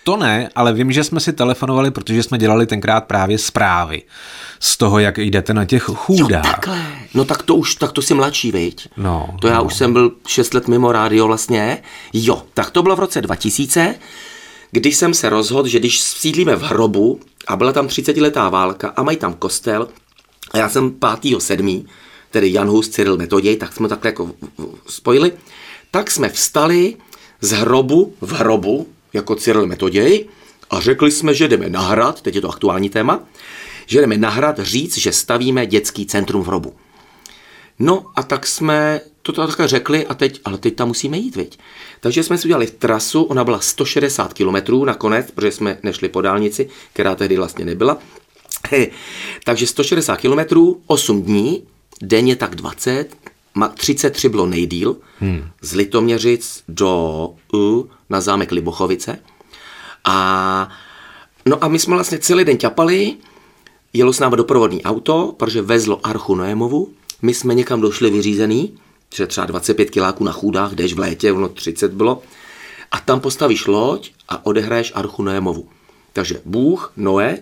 To 0.04 0.18
ne, 0.18 0.50
ale 0.56 0.74
vím, 0.74 0.92
že 0.92 1.04
jsme 1.04 1.20
si 1.20 1.34
telefonovali, 1.34 1.92
protože 1.92 2.24
jsme 2.24 2.38
dělali 2.38 2.66
tenkrát 2.66 3.02
právě 3.02 3.38
zprávy 3.38 4.04
z 4.60 4.78
toho, 4.78 5.00
jak 5.00 5.18
jdete 5.18 5.54
na 5.54 5.66
těch 5.66 5.84
chůdách. 5.84 6.46
Jo, 6.46 6.52
takhle. 6.52 6.86
No 7.14 7.26
tak 7.26 7.44
to 7.44 7.56
už, 7.56 7.76
tak 7.76 7.92
to 7.92 8.02
si 8.02 8.14
mladší, 8.14 8.52
viď? 8.52 8.88
No. 8.98 9.38
To 9.42 9.48
já 9.48 9.58
no. 9.58 9.64
už 9.64 9.76
jsem 9.76 9.94
byl 9.94 10.12
6 10.28 10.54
let 10.54 10.68
mimo 10.68 10.92
rádio 10.92 11.28
vlastně. 11.28 11.84
Jo, 12.14 12.44
tak 12.54 12.72
to 12.72 12.84
bylo 12.84 12.96
v 12.96 13.00
roce 13.00 13.22
2000, 13.22 13.96
když 14.72 14.96
jsem 14.96 15.14
se 15.14 15.30
rozhodl, 15.30 15.68
že 15.68 15.80
když 15.80 16.02
sídlíme 16.02 16.56
v 16.56 16.62
hrobu 16.62 17.20
a 17.48 17.56
byla 17.56 17.74
tam 17.74 17.88
30 17.88 18.18
letá 18.18 18.50
válka 18.50 18.94
a 18.96 19.04
mají 19.04 19.18
tam 19.18 19.34
kostel 19.34 19.88
a 20.52 20.58
já 20.58 20.70
jsem 20.70 20.92
5. 21.22 21.42
7. 21.42 21.86
tedy 22.32 22.54
Jan 22.54 22.68
Hus, 22.68 22.90
Cyril 22.90 23.18
Metoděj, 23.18 23.58
tak 23.58 23.74
jsme 23.74 23.88
takhle 23.88 24.10
jako 24.10 24.32
spojili, 24.88 25.32
tak 25.92 26.12
jsme 26.12 26.30
vstali 26.30 26.96
z 27.42 27.52
hrobu 27.52 28.14
v 28.22 28.32
hrobu, 28.32 28.88
jako 29.14 29.36
Cyril 29.36 29.68
Metoděj, 29.68 30.26
a 30.72 30.80
řekli 30.80 31.12
jsme, 31.12 31.34
že 31.34 31.48
jdeme 31.48 31.70
na 31.70 32.14
teď 32.22 32.36
je 32.36 32.42
to 32.42 32.50
aktuální 32.50 32.90
téma, 32.90 33.24
že 33.86 34.02
jdeme 34.02 34.18
na 34.18 34.56
říct, 34.60 34.98
že 34.98 35.12
stavíme 35.12 35.66
dětský 35.66 36.06
centrum 36.06 36.44
v 36.44 36.48
hrobu. 36.48 36.74
No 37.80 38.06
a 38.16 38.24
tak 38.24 38.48
jsme 38.48 39.02
to 39.22 39.32
takhle 39.32 39.68
řekli 39.68 40.08
a 40.08 40.14
teď, 40.14 40.42
ale 40.46 40.58
teď 40.58 40.76
tam 40.76 40.88
musíme 40.88 41.18
jít, 41.18 41.36
viď? 41.36 41.60
Takže 42.00 42.24
jsme 42.24 42.38
si 42.38 42.48
udělali 42.48 42.68
trasu, 42.68 43.24
ona 43.24 43.44
byla 43.44 43.60
160 43.60 44.34
km 44.34 44.86
nakonec, 44.86 45.32
protože 45.32 45.52
jsme 45.52 45.78
nešli 45.84 46.10
po 46.10 46.22
dálnici, 46.22 46.70
která 46.94 47.16
tehdy 47.16 47.38
vlastně 47.38 47.66
nebyla. 47.66 47.98
Takže 49.44 49.68
160 49.68 50.18
km, 50.18 50.40
8 50.88 51.24
dní, 51.24 51.64
denně 52.02 52.36
tak 52.36 52.56
20, 52.56 53.18
33 53.76 54.30
bylo 54.30 54.46
nejdíl, 54.46 54.98
hmm. 55.20 55.44
z 55.62 55.74
Litoměřic 55.74 56.64
do 56.68 57.30
U 57.54 57.90
na 58.10 58.22
zámek 58.22 58.52
Libochovice. 58.52 59.20
A 60.04 60.70
no 61.46 61.64
a 61.64 61.68
my 61.68 61.80
jsme 61.80 61.96
vlastně 61.96 62.20
celý 62.20 62.46
den 62.46 62.58
ťapali, 62.58 63.14
jelo 63.94 64.14
s 64.14 64.20
námi 64.20 64.38
doprovodný 64.38 64.84
auto, 64.84 65.36
protože 65.38 65.62
vezlo 65.62 66.00
Archu 66.04 66.36
Noémovu, 66.36 66.90
my 67.22 67.34
jsme 67.34 67.54
někam 67.56 67.82
došli 67.82 68.10
vyřízený, 68.10 68.74
že 69.14 69.28
třeba 69.28 69.46
25 69.46 69.90
kiláků 69.90 70.24
na 70.24 70.32
chůdách, 70.32 70.74
jdeš 70.74 70.94
v 70.94 71.00
létě, 71.00 71.32
ono 71.32 71.50
30 71.50 71.92
bylo, 71.94 72.22
a 72.92 73.00
tam 73.00 73.20
postavíš 73.20 73.68
loď 73.68 74.12
a 74.30 74.46
odehraješ 74.46 74.92
Archu 74.96 75.24
Noémovu. 75.24 75.68
Takže 76.14 76.42
Bůh, 76.46 76.94
Noé 76.98 77.38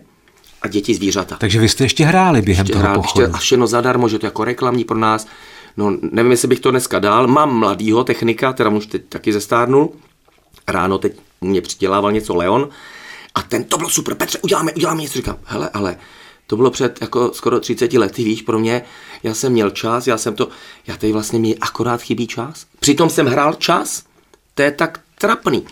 a 0.61 0.67
děti 0.67 0.95
zvířata. 0.95 1.37
Takže 1.39 1.59
vy 1.59 1.69
jste 1.69 1.83
ještě 1.83 2.05
hráli 2.05 2.41
během 2.41 2.63
ještě 2.63 2.73
toho 2.73 2.83
hráli, 2.83 2.95
pochodu. 2.95 3.21
Ještě, 3.21 3.35
a 3.35 3.37
všechno 3.37 3.67
zadarmo, 3.67 4.09
že 4.09 4.19
to 4.19 4.25
jako 4.25 4.43
reklamní 4.43 4.83
pro 4.83 4.97
nás. 4.97 5.27
No, 5.77 5.97
nevím, 6.11 6.31
jestli 6.31 6.47
bych 6.47 6.59
to 6.59 6.71
dneska 6.71 6.99
dal. 6.99 7.27
Mám 7.27 7.55
mladýho 7.55 8.03
technika, 8.03 8.53
teda 8.53 8.69
už 8.69 8.85
teď 8.85 9.01
taky 9.09 9.33
zestárnul. 9.33 9.93
Ráno 10.67 10.97
teď 10.97 11.13
mě 11.41 11.61
přidělával 11.61 12.11
něco 12.11 12.35
Leon. 12.35 12.69
A 13.35 13.41
ten, 13.41 13.63
to 13.63 13.77
bylo 13.77 13.89
super, 13.89 14.15
Petře, 14.15 14.39
uděláme, 14.41 14.73
uděláme 14.73 15.01
něco. 15.01 15.13
Říkám, 15.13 15.37
hele, 15.43 15.69
ale 15.73 15.97
to 16.47 16.55
bylo 16.55 16.71
před 16.71 17.01
jako 17.01 17.31
skoro 17.33 17.59
30 17.59 17.93
lety, 17.93 18.23
víš, 18.23 18.41
pro 18.41 18.59
mě, 18.59 18.81
já 19.23 19.33
jsem 19.33 19.51
měl 19.51 19.69
čas, 19.69 20.07
já 20.07 20.17
jsem 20.17 20.35
to, 20.35 20.49
já 20.87 20.97
tady 20.97 21.13
vlastně 21.13 21.39
mi 21.39 21.57
akorát 21.57 22.01
chybí 22.01 22.27
čas. 22.27 22.65
Přitom 22.79 23.09
jsem 23.09 23.27
hrál 23.27 23.53
čas, 23.53 24.03
to 24.53 24.61
je 24.61 24.71
tak 24.71 24.99
trapný. 25.17 25.65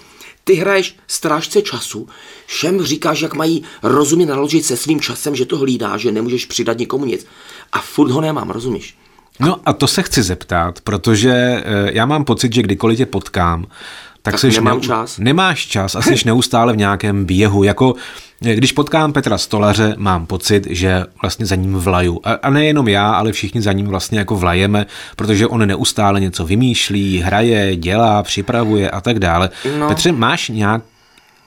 Ty 0.43 0.53
hraješ 0.53 0.95
strážce 1.07 1.61
času, 1.61 2.09
všem 2.45 2.83
říkáš, 2.83 3.21
jak 3.21 3.33
mají 3.33 3.63
rozumě 3.83 4.25
naložit 4.25 4.65
se 4.65 4.77
svým 4.77 5.01
časem, 5.01 5.35
že 5.35 5.45
to 5.45 5.57
hlídá, 5.57 5.97
že 5.97 6.11
nemůžeš 6.11 6.45
přidat 6.45 6.77
nikomu 6.77 7.05
nic. 7.05 7.25
A 7.71 7.81
furt 7.81 8.11
ho 8.11 8.21
nemám, 8.21 8.49
rozumíš? 8.49 8.97
No 9.39 9.57
a 9.65 9.73
to 9.73 9.87
se 9.87 10.03
chci 10.03 10.23
zeptat, 10.23 10.81
protože 10.81 11.31
eh, 11.31 11.63
já 11.93 12.05
mám 12.05 12.25
pocit, 12.25 12.53
že 12.53 12.61
kdykoliv 12.61 12.97
tě 12.97 13.05
potkám, 13.05 13.65
tak, 14.21 14.41
tak 14.41 14.53
nemám 14.53 14.77
ne, 14.77 14.83
čas. 14.83 15.17
Nemáš 15.17 15.65
čas 15.65 15.95
a 15.95 16.01
jsi 16.01 16.15
neustále 16.25 16.73
v 16.73 16.77
nějakém 16.77 17.25
běhu. 17.25 17.63
Jako 17.63 17.95
eh, 18.45 18.55
když 18.55 18.71
potkám 18.71 19.13
Petra 19.13 19.37
Stolaře, 19.37 19.95
mám 19.97 20.25
pocit, 20.25 20.67
že 20.69 21.05
vlastně 21.21 21.45
za 21.45 21.55
ním 21.55 21.73
vlaju. 21.73 22.21
A, 22.23 22.31
a 22.31 22.49
nejenom 22.49 22.87
já, 22.87 23.11
ale 23.11 23.31
všichni 23.31 23.61
za 23.61 23.71
ním 23.71 23.87
vlastně 23.87 24.19
jako 24.19 24.35
vlajeme, 24.35 24.85
protože 25.15 25.47
on 25.47 25.67
neustále 25.67 26.19
něco 26.19 26.45
vymýšlí, 26.45 27.19
hraje, 27.19 27.75
dělá, 27.75 28.23
připravuje 28.23 28.91
a 28.91 29.01
tak 29.01 29.19
dále. 29.19 29.49
No. 29.79 29.87
Petře, 29.87 30.11
máš 30.11 30.49
nějak 30.49 30.81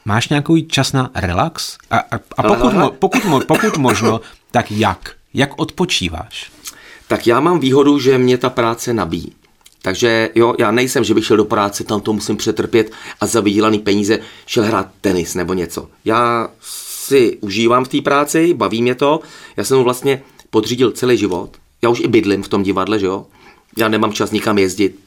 Máš 0.05 0.29
nějaký 0.29 0.67
čas 0.67 0.93
na 0.93 1.11
relax? 1.15 1.79
A, 1.91 1.99
a, 1.99 2.19
a 2.37 2.43
pokud, 2.43 2.73
mo, 2.73 2.91
pokud, 2.91 3.25
mo, 3.25 3.41
pokud 3.41 3.77
možno, 3.77 4.21
tak 4.51 4.71
jak? 4.71 5.15
Jak 5.35 5.59
odpočíváš? 5.59 6.51
Tak 7.11 7.27
já 7.27 7.41
mám 7.41 7.61
výhodu, 7.61 7.99
že 7.99 8.19
mě 8.19 8.39
ta 8.39 8.51
práce 8.51 8.95
nabíjí. 8.95 9.33
Takže 9.83 10.31
jo, 10.35 10.55
já 10.59 10.71
nejsem, 10.71 11.05
že 11.05 11.15
bych 11.15 11.27
šel 11.27 11.37
do 11.37 11.45
práce, 11.45 11.85
tam 11.85 12.01
to 12.01 12.13
musím 12.13 12.37
přetrpět 12.37 12.93
a 13.21 13.27
za 13.27 13.41
vydělaný 13.41 13.79
peníze 13.79 14.19
šel 14.47 14.65
hrát 14.65 14.89
tenis 15.01 15.35
nebo 15.35 15.55
něco. 15.55 15.89
Já 16.05 16.49
si 16.61 17.39
užívám 17.41 17.85
v 17.85 17.89
té 17.89 18.01
práci, 18.01 18.55
baví 18.55 18.83
mě 18.83 18.95
to. 18.95 19.21
Já 19.57 19.65
jsem 19.65 19.79
vlastně 19.79 20.23
podřídil 20.51 20.91
celý 20.91 21.17
život. 21.17 21.51
Já 21.83 21.89
už 21.89 22.01
i 22.01 22.09
bydlím 22.09 22.43
v 22.43 22.49
tom 22.49 22.63
divadle, 22.63 22.99
že 22.99 23.07
jo. 23.07 23.27
Já 23.79 23.89
nemám 23.89 24.13
čas 24.13 24.31
nikam 24.31 24.59
jezdit, 24.59 24.99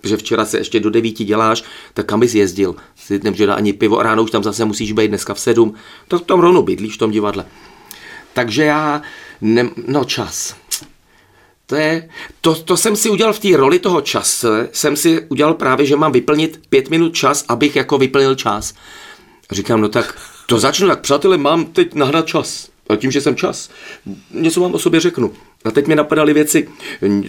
protože 0.00 0.16
včera 0.16 0.44
se 0.44 0.58
ještě 0.58 0.80
do 0.80 0.90
devíti 0.90 1.24
děláš, 1.24 1.64
tak 1.94 2.06
kam 2.06 2.20
bys 2.20 2.34
jezdil? 2.34 2.76
Si 2.96 3.20
nemůže 3.24 3.46
dát 3.46 3.54
ani 3.54 3.72
pivo, 3.72 4.02
ráno 4.02 4.22
už 4.22 4.30
tam 4.30 4.42
zase 4.42 4.64
musíš 4.64 4.92
být 4.92 5.08
dneska 5.08 5.34
v 5.34 5.40
sedm, 5.40 5.74
tak 6.08 6.24
tam 6.24 6.40
rovnou 6.40 6.62
bydlíš 6.62 6.94
v 6.94 6.98
tom 6.98 7.10
divadle. 7.10 7.44
Takže 8.32 8.64
já, 8.64 9.02
ne, 9.40 9.70
no 9.86 10.04
čas 10.04 10.54
To, 11.70 11.76
je, 11.76 12.08
to, 12.40 12.54
to 12.54 12.76
jsem 12.76 12.96
si 12.96 13.10
udělal 13.10 13.32
v 13.32 13.38
té 13.38 13.56
roli 13.56 13.78
toho 13.78 14.00
čase, 14.00 14.68
jsem 14.72 14.96
si 14.96 15.26
udělal 15.28 15.54
právě, 15.54 15.86
že 15.86 15.96
mám 15.96 16.12
vyplnit 16.12 16.60
pět 16.68 16.90
minut 16.90 17.14
čas, 17.14 17.44
abych 17.48 17.76
jako 17.76 17.98
vyplnil 17.98 18.34
čas. 18.34 18.74
A 19.50 19.54
říkám, 19.54 19.80
no 19.80 19.88
tak 19.88 20.18
to 20.46 20.58
začnu, 20.58 20.88
tak 20.88 21.00
přátelé, 21.00 21.38
mám 21.38 21.64
teď 21.64 21.94
nahrát 21.94 22.26
čas. 22.26 22.68
A 22.88 22.96
tím, 22.96 23.10
že 23.10 23.20
jsem 23.20 23.36
čas, 23.36 23.70
něco 24.30 24.60
vám 24.60 24.74
o 24.74 24.78
sobě 24.78 25.00
řeknu. 25.00 25.32
A 25.64 25.70
teď 25.70 25.86
mi 25.86 25.94
napadaly 25.94 26.34
věci, 26.34 26.68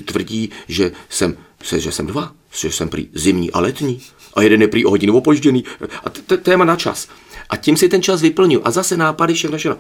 tvrdí, 0.06 0.50
že 0.68 0.92
jsem, 1.10 1.38
že 1.78 1.92
jsem 1.92 2.08
dva, 2.08 2.32
že 2.60 2.72
jsem 2.72 2.90
prý 2.90 3.10
zimní 3.14 3.52
a 3.52 3.60
letní. 3.60 4.02
A 4.34 4.42
jeden 4.42 4.62
je 4.62 4.68
prý 4.68 4.86
o 4.86 4.90
hodinu 4.90 5.18
opožděný. 5.18 5.64
A 6.06 6.10
téma 6.38 6.66
na 6.66 6.76
čas. 6.76 7.08
A 7.50 7.58
tím 7.58 7.78
si 7.78 7.90
ten 7.90 8.02
čas 8.02 8.22
vyplňuji. 8.22 8.62
A 8.64 8.72
zase 8.72 8.98
nápady, 8.98 9.34
všechno, 9.34 9.58
všechno. 9.58 9.78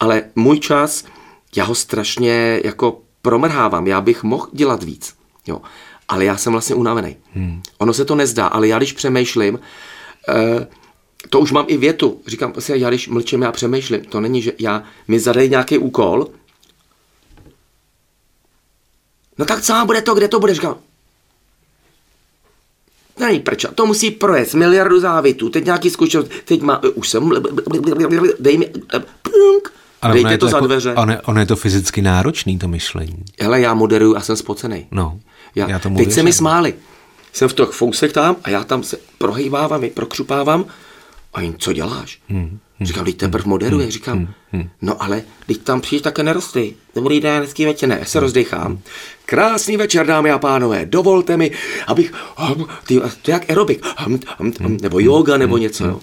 Ale 0.00 0.22
můj 0.34 0.58
čas, 0.58 1.04
já 1.56 1.64
ho 1.64 1.74
strašně 1.74 2.60
jako 2.64 3.03
promrhávám. 3.24 3.86
Já 3.86 4.00
bych 4.00 4.22
mohl 4.22 4.48
dělat 4.52 4.82
víc. 4.82 5.14
Jo. 5.46 5.62
Ale 6.08 6.24
já 6.24 6.36
jsem 6.36 6.52
vlastně 6.52 6.74
unavený. 6.74 7.16
Hmm. 7.34 7.62
Ono 7.78 7.92
se 7.92 8.04
to 8.04 8.14
nezdá, 8.14 8.46
ale 8.46 8.68
já 8.68 8.78
když 8.78 8.92
přemýšlím, 8.92 9.60
eh, 10.28 10.66
to 11.30 11.40
už 11.40 11.52
mám 11.52 11.64
i 11.68 11.76
větu. 11.76 12.20
Říkám, 12.26 12.52
prostě 12.52 12.76
já 12.76 12.88
když 12.88 13.08
mlčím, 13.08 13.42
já 13.42 13.52
přemýšlím. 13.52 14.04
To 14.04 14.20
není, 14.20 14.42
že 14.42 14.52
já 14.58 14.82
mi 15.08 15.20
zadej 15.20 15.48
nějaký 15.48 15.78
úkol. 15.78 16.26
No 19.38 19.44
tak 19.44 19.62
co 19.62 19.82
bude 19.86 20.02
to, 20.02 20.14
kde 20.14 20.28
to 20.28 20.40
bude? 20.40 20.54
Říkám, 20.54 20.76
Není 23.18 23.40
prča, 23.40 23.70
to 23.74 23.86
musí 23.86 24.10
projet 24.10 24.54
miliardu 24.54 25.00
závitů, 25.00 25.48
teď 25.48 25.64
nějaký 25.64 25.90
zkušenost, 25.90 26.30
teď 26.44 26.60
má, 26.60 26.82
už 26.94 27.08
jsem, 27.08 27.30
dej 28.38 28.58
mi, 28.58 28.72
ale 30.04 30.14
Dejte 30.14 30.38
to, 30.38 30.46
to 30.46 30.50
za 30.50 30.56
jako, 30.56 30.66
dveře. 30.66 30.94
Ono, 30.94 31.14
ono 31.24 31.40
je 31.40 31.46
to 31.46 31.56
fyzicky 31.56 32.02
náročný, 32.02 32.58
to 32.58 32.68
myšlení. 32.68 33.24
Hele, 33.40 33.60
já 33.60 33.74
moderuju 33.74 34.16
a 34.16 34.20
jsem 34.20 34.36
spocený. 34.36 34.86
No, 34.90 35.18
já, 35.54 35.68
já 35.70 35.78
tomu 35.78 35.96
Teď 35.96 36.06
věřím. 36.06 36.14
se 36.14 36.22
mi 36.22 36.32
smáli. 36.32 36.74
Jsem 37.32 37.48
v 37.48 37.52
těch 37.52 37.68
fousech 37.68 38.12
tam 38.12 38.36
a 38.44 38.50
já 38.50 38.64
tam 38.64 38.82
se 38.82 38.96
prohýbávám, 39.18 39.82
prokřupávám 39.94 40.64
a 41.34 41.40
jim, 41.40 41.54
co 41.58 41.72
děláš? 41.72 42.18
Hmm. 42.28 42.58
Hmm. 42.78 42.86
Říkám, 42.86 43.04
teď 43.04 43.16
teprve 43.16 43.44
moderuje. 43.46 43.82
Hmm. 43.84 43.92
Říkám, 43.92 44.18
hmm. 44.18 44.28
hmm. 44.52 44.68
no 44.82 45.02
ale 45.02 45.22
teď 45.46 45.58
tam 45.58 45.80
přijď 45.80 46.02
také 46.02 46.22
nerosty. 46.22 46.74
Dobrý 46.94 47.20
den, 47.20 47.42
hezký 47.42 47.64
večer, 47.64 47.88
ne, 47.88 48.00
se 48.02 48.20
rozdechám. 48.20 48.66
Hmm. 48.66 48.78
Krásný 49.26 49.76
večer, 49.76 50.06
dámy 50.06 50.30
a 50.30 50.38
pánové, 50.38 50.86
dovolte 50.86 51.36
mi, 51.36 51.50
abych, 51.86 52.12
ty, 52.86 53.00
to 53.22 53.30
jak 53.30 53.50
aerobik, 53.50 53.86
nebo 54.82 55.00
yoga, 55.00 55.36
nebo 55.36 55.58
něco. 55.58 55.86
No. 55.86 56.00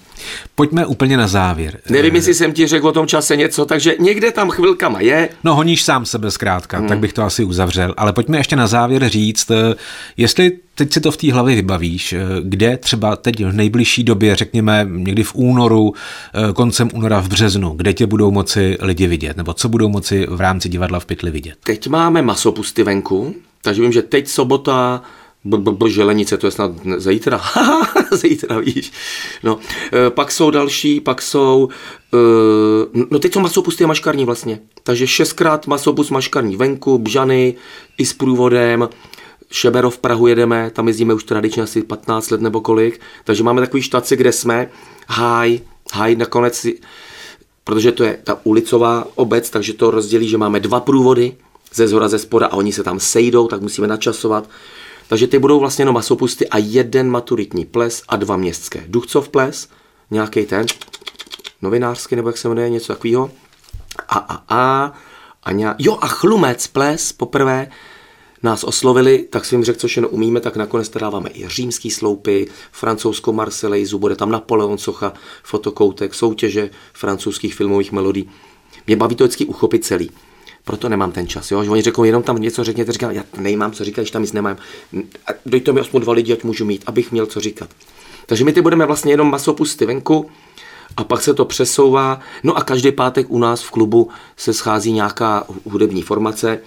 Pojďme 0.54 0.86
úplně 0.86 1.16
na 1.16 1.26
závěr. 1.26 1.80
Nevím, 1.90 2.14
jestli 2.14 2.34
jsem 2.34 2.52
ti 2.52 2.66
řekl 2.66 2.88
o 2.88 2.92
tom 2.92 3.06
čase 3.06 3.36
něco, 3.36 3.64
takže 3.64 3.94
někde 3.98 4.32
tam 4.32 4.50
chvilkama 4.50 5.00
je. 5.00 5.28
No 5.44 5.54
honíš 5.54 5.82
sám 5.82 6.06
sebe 6.06 6.30
zkrátka, 6.30 6.78
hmm. 6.78 6.88
tak 6.88 6.98
bych 6.98 7.12
to 7.12 7.22
asi 7.22 7.44
uzavřel. 7.44 7.94
Ale 7.96 8.12
pojďme 8.12 8.38
ještě 8.38 8.56
na 8.56 8.66
závěr 8.66 9.08
říct, 9.08 9.50
eh, 9.50 9.74
jestli 10.16 10.52
teď 10.74 10.92
si 10.92 11.00
to 11.00 11.10
v 11.10 11.16
té 11.16 11.32
hlavě 11.32 11.56
vybavíš, 11.56 12.12
eh, 12.12 12.18
kde 12.42 12.76
třeba 12.76 13.16
teď 13.16 13.44
v 13.44 13.52
nejbližší 13.52 14.04
době, 14.04 14.36
řekněme 14.36 14.86
někdy 14.90 15.22
v 15.22 15.34
únoru, 15.34 15.94
eh, 16.34 16.52
koncem 16.62 16.90
února 16.94 17.20
v 17.20 17.28
březnu, 17.28 17.70
kde 17.76 17.92
tě 17.92 18.06
budou 18.06 18.30
moci 18.30 18.78
lidi 18.80 19.06
vidět, 19.06 19.36
nebo 19.36 19.54
co 19.54 19.68
budou 19.68 19.88
moci 19.88 20.26
v 20.30 20.40
rámci 20.40 20.68
divadla 20.68 21.00
v 21.00 21.06
pytli 21.06 21.30
vidět? 21.30 21.54
Teď 21.64 21.88
máme 21.88 22.22
masopusty 22.22 22.82
venku, 22.82 23.34
takže 23.62 23.82
vím, 23.82 23.92
že 23.92 24.02
teď 24.02 24.28
sobota, 24.28 25.02
Želenice, 25.88 26.38
to 26.38 26.46
je 26.46 26.50
snad 26.50 26.70
zítra. 26.96 27.40
zítra, 28.12 28.58
víš. 28.58 28.92
No, 29.42 29.58
e, 30.06 30.10
pak 30.10 30.32
jsou 30.32 30.50
další, 30.50 31.00
pak 31.00 31.22
jsou, 31.22 31.68
e, 32.14 32.98
no 33.10 33.18
teď 33.18 33.32
jsou 33.32 33.40
masopusty 33.40 33.84
a 33.84 33.86
maškarní 33.86 34.24
vlastně. 34.24 34.58
Takže 34.82 35.06
šestkrát 35.06 35.66
masopust 35.66 36.10
maškarní 36.10 36.56
venku, 36.56 36.98
Bžany 36.98 37.54
i 37.98 38.06
s 38.06 38.12
průvodem, 38.12 38.88
Šeberov 39.50 39.94
v 39.94 39.98
Prahu 39.98 40.26
jedeme, 40.26 40.70
tam 40.70 40.88
jezdíme 40.88 41.14
už 41.14 41.24
tradičně 41.24 41.62
asi 41.62 41.82
15 41.82 42.30
let 42.30 42.40
nebo 42.40 42.60
kolik, 42.60 43.00
takže 43.24 43.42
máme 43.42 43.60
takový 43.60 43.82
štaci, 43.82 44.16
kde 44.16 44.32
jsme, 44.32 44.68
háj, 45.08 45.60
háj 45.92 46.16
nakonec, 46.16 46.66
protože 47.64 47.92
to 47.92 48.04
je 48.04 48.18
ta 48.24 48.40
ulicová 48.44 49.06
obec, 49.14 49.50
takže 49.50 49.72
to 49.72 49.90
rozdělí, 49.90 50.28
že 50.28 50.38
máme 50.38 50.60
dva 50.60 50.80
průvody, 50.80 51.36
ze 51.74 51.88
zhora, 51.88 52.08
ze 52.08 52.18
spoda 52.18 52.46
a 52.46 52.52
oni 52.52 52.72
se 52.72 52.82
tam 52.82 53.00
sejdou, 53.00 53.48
tak 53.48 53.60
musíme 53.60 53.86
načasovat. 53.86 54.48
Takže 55.08 55.26
ty 55.26 55.38
budou 55.38 55.60
vlastně 55.60 55.82
jenom 55.82 55.94
masopusty 55.94 56.48
a 56.48 56.58
jeden 56.58 57.10
maturitní 57.10 57.64
ples 57.64 58.02
a 58.08 58.16
dva 58.16 58.36
městské. 58.36 58.84
Duchcov 58.86 59.28
ples, 59.28 59.68
nějaký 60.10 60.46
ten, 60.46 60.66
novinářský 61.62 62.16
nebo 62.16 62.28
jak 62.28 62.38
se 62.38 62.48
jmenuje, 62.48 62.70
něco 62.70 62.92
takového. 62.92 63.30
A, 64.08 64.18
a, 64.18 64.44
a, 64.48 64.92
a 65.42 65.52
nějak, 65.52 65.76
jo 65.78 65.98
a 66.00 66.06
chlumec 66.06 66.66
ples 66.66 67.12
poprvé 67.12 67.68
nás 68.42 68.64
oslovili, 68.64 69.26
tak 69.30 69.44
svým 69.44 69.64
řekl, 69.64 69.78
co 69.78 69.88
všechno 69.88 70.08
umíme, 70.08 70.40
tak 70.40 70.56
nakonec 70.56 70.88
teda 70.88 71.06
dáváme 71.06 71.30
i 71.34 71.48
římský 71.48 71.90
sloupy, 71.90 72.46
francouzskou 72.72 73.32
Marselejzu, 73.32 73.98
bude 73.98 74.16
tam 74.16 74.30
Napoleon 74.30 74.78
Socha, 74.78 75.12
fotokoutek, 75.42 76.14
soutěže 76.14 76.70
francouzských 76.92 77.54
filmových 77.54 77.92
melodí. 77.92 78.30
Mě 78.86 78.96
baví 78.96 79.16
to 79.16 79.24
vždycky 79.24 79.44
uchopit 79.44 79.84
celý 79.84 80.10
proto 80.64 80.88
nemám 80.88 81.12
ten 81.12 81.28
čas. 81.28 81.50
Jo? 81.50 81.64
Že 81.64 81.70
oni 81.70 81.82
řeknou, 81.82 82.04
jenom 82.04 82.22
tam 82.22 82.36
něco 82.36 82.64
řekněte, 82.64 82.92
říkám, 82.92 83.10
já 83.10 83.24
nemám 83.36 83.72
co 83.72 83.84
říkat, 83.84 84.02
když 84.02 84.10
tam 84.10 84.22
nic 84.22 84.32
nemám. 84.32 84.56
Dejte 85.46 85.72
mi 85.72 85.80
aspoň 85.80 86.02
dva 86.02 86.12
lidi, 86.12 86.32
ať 86.32 86.44
můžu 86.44 86.64
mít, 86.64 86.82
abych 86.86 87.12
měl 87.12 87.26
co 87.26 87.40
říkat. 87.40 87.70
Takže 88.26 88.44
my 88.44 88.52
ty 88.52 88.62
budeme 88.62 88.86
vlastně 88.86 89.12
jenom 89.12 89.30
masopusty 89.30 89.86
venku 89.86 90.30
a 90.96 91.04
pak 91.04 91.22
se 91.22 91.34
to 91.34 91.44
přesouvá. 91.44 92.20
No 92.42 92.56
a 92.56 92.62
každý 92.64 92.92
pátek 92.92 93.26
u 93.30 93.38
nás 93.38 93.62
v 93.62 93.70
klubu 93.70 94.08
se 94.36 94.52
schází 94.52 94.92
nějaká 94.92 95.44
hudební 95.64 96.02
formace. 96.02 96.60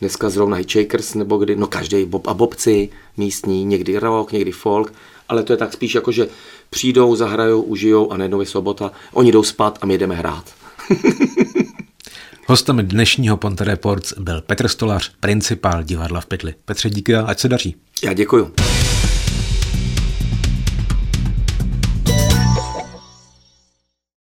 Dneska 0.00 0.30
zrovna 0.30 0.56
Hitchhikers 0.56 1.14
nebo 1.14 1.36
kdy, 1.36 1.56
no 1.56 1.66
každý 1.66 2.04
Bob 2.04 2.28
a 2.28 2.34
Bobci 2.34 2.88
místní, 3.16 3.64
někdy 3.64 3.98
rock, 3.98 4.32
někdy 4.32 4.52
folk, 4.52 4.92
ale 5.28 5.42
to 5.42 5.52
je 5.52 5.56
tak 5.56 5.72
spíš 5.72 5.94
jako, 5.94 6.12
že 6.12 6.28
přijdou, 6.70 7.16
zahrajou, 7.16 7.62
užijou 7.62 8.12
a 8.12 8.16
najednou 8.16 8.40
je 8.40 8.46
sobota, 8.46 8.92
oni 9.12 9.32
jdou 9.32 9.42
spát 9.42 9.78
a 9.82 9.86
my 9.86 9.98
jdeme 9.98 10.14
hrát. 10.14 10.44
Hostem 12.46 12.76
dnešního 12.76 13.36
Ponte 13.36 13.64
Reports 13.64 14.12
byl 14.18 14.40
Petr 14.40 14.68
Stolař, 14.68 15.12
principál 15.20 15.82
divadla 15.82 16.20
v 16.20 16.26
Pytli. 16.26 16.54
Petře, 16.64 16.90
díky 16.90 17.14
a 17.14 17.22
ať 17.22 17.40
se 17.40 17.48
daří. 17.48 17.76
Já 18.04 18.12
děkuju. 18.12 18.52